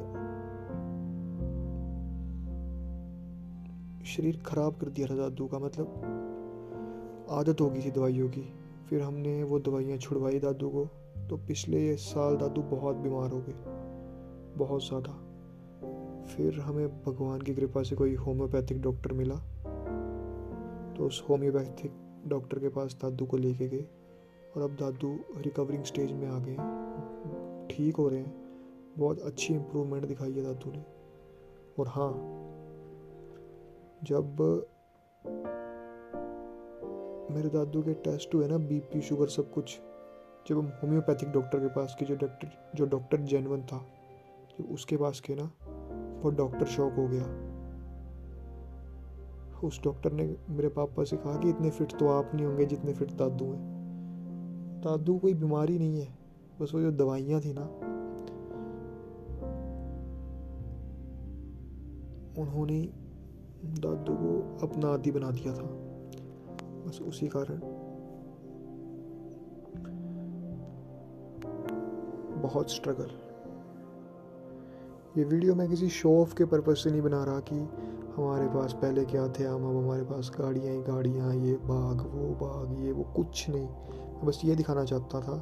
शरीर 4.05 4.37
ख़राब 4.45 4.75
कर 4.75 4.89
दिया 4.89 5.07
था 5.07 5.15
दादू 5.15 5.47
का 5.47 5.59
मतलब 5.59 7.27
आदत 7.31 7.61
हो 7.61 7.69
गई 7.69 7.81
थी 7.81 7.91
दवाइयों 7.91 8.29
की। 8.29 8.53
फिर 8.89 9.01
हमने 9.01 9.43
वो 9.43 9.59
दवाइयाँ 9.59 9.97
छुड़वाई 9.97 10.39
दादू 10.39 10.69
को। 10.69 10.87
तो 11.15 11.37
पिछले 11.37 11.95
साल 11.97 12.35
दादू 12.37 12.61
बहुत 12.61 12.95
बीमार 12.95 13.31
हो 13.31 13.39
गए, 13.39 13.53
बहुत 14.57 14.83
ज़्यादा। 14.83 15.13
फिर 16.27 16.59
हमें 16.59 16.87
भगवान 17.03 17.41
की 17.41 17.53
कृपा 17.55 17.83
से 17.83 17.95
कोई 17.95 18.15
होम्योपैथिक 18.15 18.81
डॉक्टर 18.81 19.13
मिला। 19.13 19.35
तो 20.95 21.05
उस 21.07 21.23
होम्योपैथिक 21.29 21.91
डॉक्टर 22.27 22.59
के 22.59 22.69
पास 22.69 22.97
दादू 23.01 23.25
को 23.25 23.37
लेके 23.37 23.67
गए 23.67 23.85
और 24.55 24.61
अब 24.61 24.75
दादू 24.75 25.17
रिकवरिंग 25.37 25.83
स्टेज 25.83 26.11
में 26.11 26.27
आ 26.27 26.39
गए 26.39 26.55
ठीक 27.67 27.95
हो 27.95 28.07
रहे 28.09 28.19
हैं। 28.19 28.33
बहुत 28.97 29.19
अच्छी 29.19 29.53
इम्प्रूवमेंट 29.53 30.05
दिखाई 30.05 30.31
है 30.31 30.43
दादू 30.43 30.71
ने। 30.71 30.83
और 31.79 31.87
हाँ 31.87 32.11
जब 34.03 34.37
मेरे 37.31 37.49
दादू 37.49 37.81
के 37.81 37.93
टेस्ट 38.03 38.35
हुए 38.35 38.47
ना 38.47 38.57
बीपी 38.57 39.01
शुगर 39.01 39.27
सब 39.27 39.51
कुछ 39.53 39.79
जब 40.47 40.57
हम 40.57 40.65
होम्योपैथिक 40.65 41.29
डॉक्टर 41.29 41.59
के 41.59 41.67
पास 41.67 41.95
के 41.99 42.05
जो 42.05 42.15
डॉक्टर 42.15 42.49
जो 42.75 42.85
डॉक्टर 42.85 43.21
जैनवन 43.21 43.61
था 43.61 43.77
जब 44.59 44.65
उसके 44.65 44.97
पास 44.97 45.19
के 45.19 45.35
ना, 45.35 45.43
वो 46.23 46.29
डॉक्टर 46.29 46.65
शॉक 46.65 46.93
हो 46.93 47.07
गया। 47.07 47.25
उस 49.63 49.83
डॉक्टर 49.83 50.11
ने 50.11 50.23
मेरे 50.49 50.69
पापा 50.69 51.03
से 51.03 51.17
कहा 51.17 51.37
कि 51.37 51.49
इतने 51.49 51.69
फिट 51.69 51.91
तो 51.91 52.07
आप 52.07 52.31
नहीं 52.35 52.45
होंगे 52.45 52.65
जितने 52.65 52.93
फिट 52.93 53.11
दादू 53.11 53.45
हैं। 53.45 54.81
दादू 54.81 55.17
कोई 55.17 55.33
बीमारी 55.33 55.77
नहीं 55.79 56.01
है, 56.01 56.07
बस 56.61 56.71
वो 56.75 56.81
जो 56.81 56.91
दवाइयाँ 56.91 57.41
थी 57.41 57.53
ना, 57.53 57.65
उन्होंने 62.41 62.81
दादू 63.79 64.15
को 64.15 64.67
अपना 64.67 64.87
आदि 64.87 65.11
बना 65.11 65.31
दिया 65.31 65.53
था। 65.53 65.67
बस 66.85 66.99
उसी 67.01 67.27
कारण 67.27 67.59
बहुत 72.45 72.71
स्ट्रगल 72.71 73.09
ये 75.17 75.23
वीडियो 75.23 75.55
मैं 75.55 75.69
किसी 75.69 75.89
शो 75.89 76.21
ऑफ़ 76.21 76.35
के 76.35 76.45
पर्पज़ 76.45 76.75
से 76.75 76.91
नहीं 76.91 77.01
बना 77.01 77.23
रहा 77.23 77.39
कि 77.39 77.55
हमारे 78.15 78.47
पास 78.47 78.73
पहले 78.73 79.05
क्या 79.05 79.27
थे, 79.27 79.43
हम 79.43 79.69
अब 79.69 79.83
हमारे 79.83 80.03
पास 80.03 80.31
गाड़ियाँ 80.39 80.75
ही, 80.75 80.81
गाड़ियाँ 80.81 81.35
ये 81.35 81.53
बाग, 81.53 82.01
वो 82.01 82.27
बाग, 82.35 82.85
ये 82.85 82.91
वो 82.91 83.03
कुछ 83.03 83.49
नहीं। 83.49 83.67
मैं 83.67 84.25
बस 84.25 84.41
ये 84.45 84.55
दिखाना 84.55 84.83
चाहता 84.83 85.21
था 85.21 85.37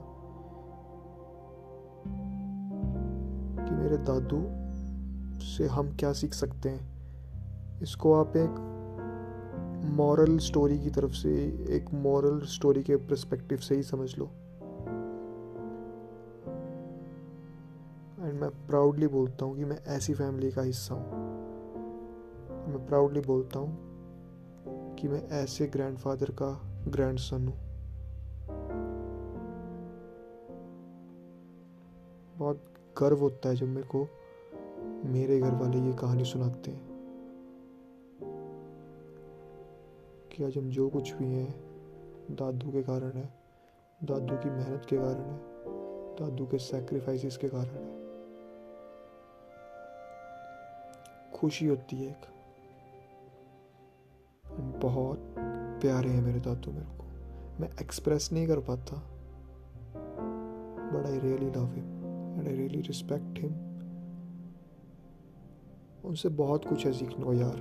कि 3.66 3.76
मेरे 3.76 3.98
दादू 3.98 4.42
से 5.46 5.68
हम 5.68 5.96
क्या 6.00 6.14
सीख 6.14 6.34
सकते 6.34 6.70
हैं। 6.70 7.82
इसको 7.82 8.14
आप 8.14 8.38
एक 8.38 8.70
मॉरल 9.86 10.38
स्टोरी 10.38 10.80
की 10.80 10.90
तरफ़ 10.90 11.12
से, 11.12 11.30
एक 11.70 11.94
मॉरल 11.94 12.40
स्टोरी 12.40 12.84
के 12.84 12.96
प्रस्पेक्टिव 12.96 13.58
से 13.58 13.76
ही 13.76 13.84
समझ 13.84 14.18
लो। 14.18 14.30
प्राउडली 18.68 19.08
बोलता 19.08 19.46
हूँ 19.46 19.58
कि 19.58 19.66
मैं 19.66 19.84
ऐसी 19.88 20.14
फैमिली 20.14 20.52
का 20.52 20.62
हिस्सा 20.62 20.96
हूँ। 20.96 21.12
मैं 22.68 22.86
प्राउडली 22.86 23.20
बोलता 23.20 23.60
हूँ 23.60 24.96
कि 24.96 25.08
मैं 25.08 25.30
ऐसे 25.30 25.68
ग्रैंडफादर 25.68 26.32
का 26.32 26.62
ग्रैंडसन 26.88 27.48
हूँ। 27.48 27.54
बहुत 32.38 32.64
गर्व 32.98 33.20
होता 33.20 33.50
है 33.50 33.56
जब 33.56 33.68
मेरे 33.68 33.88
को 33.96 34.08
मेरे 35.06 35.40
घर 35.40 35.52
वाले 35.52 35.80
ये 35.80 35.94
कहानी 35.94 36.26
सुनाते 36.26 36.72
हैं 36.72 36.94
कि 40.32 40.44
आज 40.44 40.58
हम 40.58 40.70
जो 40.70 40.90
कुछ 40.90 41.14
भी 41.14 41.26
हैं, 41.26 41.52
दादू 42.32 42.72
के 42.72 42.84
कारण 42.84 43.12
है, 43.12 43.34
दादू 44.04 44.36
की 44.36 44.50
मेहनत 44.50 44.86
के 44.90 44.98
कारण 44.98 45.22
है, 45.22 45.38
दादू 46.16 46.46
के 46.46 46.58
सेक्रीफाइसेस 46.58 47.38
के 47.38 47.50
कारण 47.50 47.66
है। 47.66 47.93
खुशी 51.44 51.66
होती 51.66 51.96
है 51.96 52.10
एक। 52.10 52.26
बहुत 54.84 55.36
प्यारे 55.82 56.10
हैं 56.10 56.22
मेरे 56.22 56.40
दादू 56.40 56.72
मेरे 56.72 56.86
को। 56.86 57.04
मैं 57.62 57.70
एक्सप्रेस 57.82 58.30
नहीं 58.34 58.48
कर 58.48 58.60
पाता। 58.60 59.04
But 60.92 61.06
I 61.06 61.20
really 61.20 61.46
love 61.46 61.66
him 61.66 61.86
and 62.40 62.48
I 62.48 62.54
really 62.54 62.82
respect 62.82 63.40
him 63.40 63.52
उनसे 66.10 66.30
बहुत 66.30 66.66
कुछ 66.66 66.86
है 66.86 66.94
सीखने 66.94 67.26
को 67.26 67.34
यार। 67.34 67.58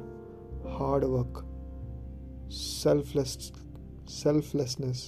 Hard 0.66 1.04
work 1.04 1.44
selfless 2.52 3.52
selflessness 4.08 4.98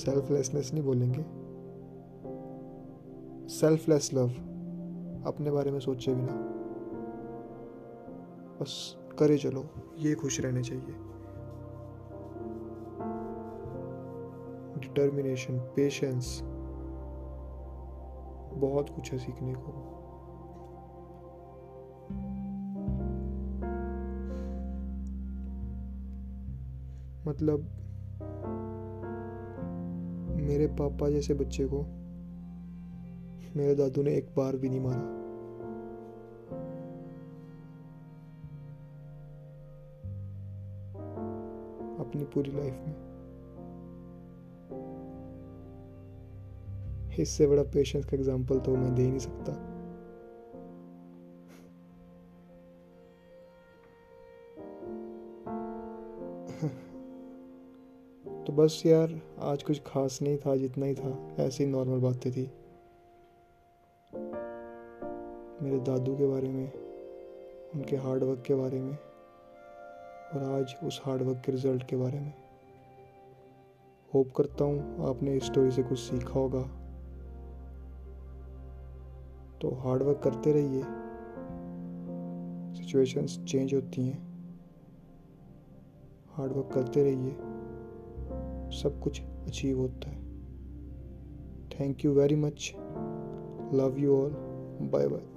selflessness 0.00 0.72
नहीं 0.74 0.84
बोलेंगे। 0.84 1.22
सेल्फलेस 3.48 4.14
लव 4.14 4.28
अपने 5.26 5.50
बारे 5.50 5.70
में 5.70 5.80
सोचे 5.80 6.14
भी 6.14 6.22
ना 6.24 6.61
बस 8.62 8.96
करे 9.18 9.38
चलो। 9.38 9.64
ये 9.98 10.14
खुश 10.14 10.40
रहने 10.40 10.62
चाहिए। 10.62 10.94
डिटर्मिनेशन 14.80 15.58
पेशेंस 15.58 16.40
बहुत 18.54 18.90
कुछ 18.90 19.12
है 19.12 19.18
सीखने 19.18 19.54
को। 19.54 19.92
मतलब 27.30 27.58
मेरे 30.36 30.66
पापा 30.66 31.10
जैसे 31.10 31.34
बच्चे 31.34 31.66
को 31.66 31.82
मेरे 33.56 33.74
दादू 33.74 34.02
ने 34.02 34.10
एक 34.10 34.34
बार 34.36 34.56
भी 34.56 34.68
नहीं 34.68 34.80
मारा। 34.80 35.21
पूरी 42.34 42.50
लाइफ 42.50 42.74
में। 42.74 43.12
इससे 47.20 47.46
बड़ा 47.46 47.62
पेशेंस 47.62 48.04
का 48.04 48.16
एग्जांपल 48.16 48.60
तो 48.60 48.76
मैं 48.76 48.94
दे 48.94 49.08
नहीं 49.08 49.18
सकता। 49.18 49.52
तो 58.44 58.52
बस 58.52 58.82
यार, 58.86 59.20
आज 59.38 59.62
कुछ 59.62 59.82
खास 59.86 60.22
नहीं 60.22 60.38
था, 60.38 60.56
जितना 60.56 60.86
ही 60.86 60.94
था। 60.94 61.36
ऐसी 61.38 61.66
नॉर्मल 61.66 62.00
बातें 62.00 62.32
थी। 62.32 62.50
मेरे 65.64 65.78
दादू 65.78 66.16
के 66.16 66.26
बारे 66.26 66.48
में, 66.48 66.72
उनके 67.74 67.96
हार्ड 67.96 68.24
वर्क 68.24 68.42
के 68.46 68.54
बारे 68.54 68.80
में। 68.80 68.98
और 70.34 70.42
आज 70.42 70.76
उस 70.84 71.02
हार्डवर्क 71.04 71.42
के 71.46 71.52
रिज़ल्ट 71.52 71.86
के 71.86 71.96
बारे 71.96 72.20
में। 72.20 72.34
होप 74.14 74.32
करता 74.36 74.64
हूँ 74.64 75.08
आपने 75.08 75.36
इस 75.36 75.44
स्टोरी 75.44 75.70
से 75.70 75.82
कुछ 75.82 75.98
सीखा 75.98 76.32
होगा। 76.32 76.62
तो 79.58 79.70
हार्डवर्क 79.70 80.18
करते 80.18 80.52
रहिए। 80.52 80.84
सिचुएशंस 82.80 83.44
चेंज 83.48 83.74
होती 83.74 84.06
हैं। 84.06 84.32
हार्डवर्क 86.32 86.70
करते 86.74 87.02
रहिए। 87.02 87.32
सब 88.82 89.00
कुछ 89.04 89.22
अचीव 89.22 89.78
होता 89.78 90.10
है। 90.10 90.22
Thank 91.68 92.04
you 92.04 92.12
very 92.12 92.36
much 92.36 92.74
love 93.74 93.94
you 93.98 94.24
all 94.24 94.30
bye 94.82 95.08
bye 95.08 95.31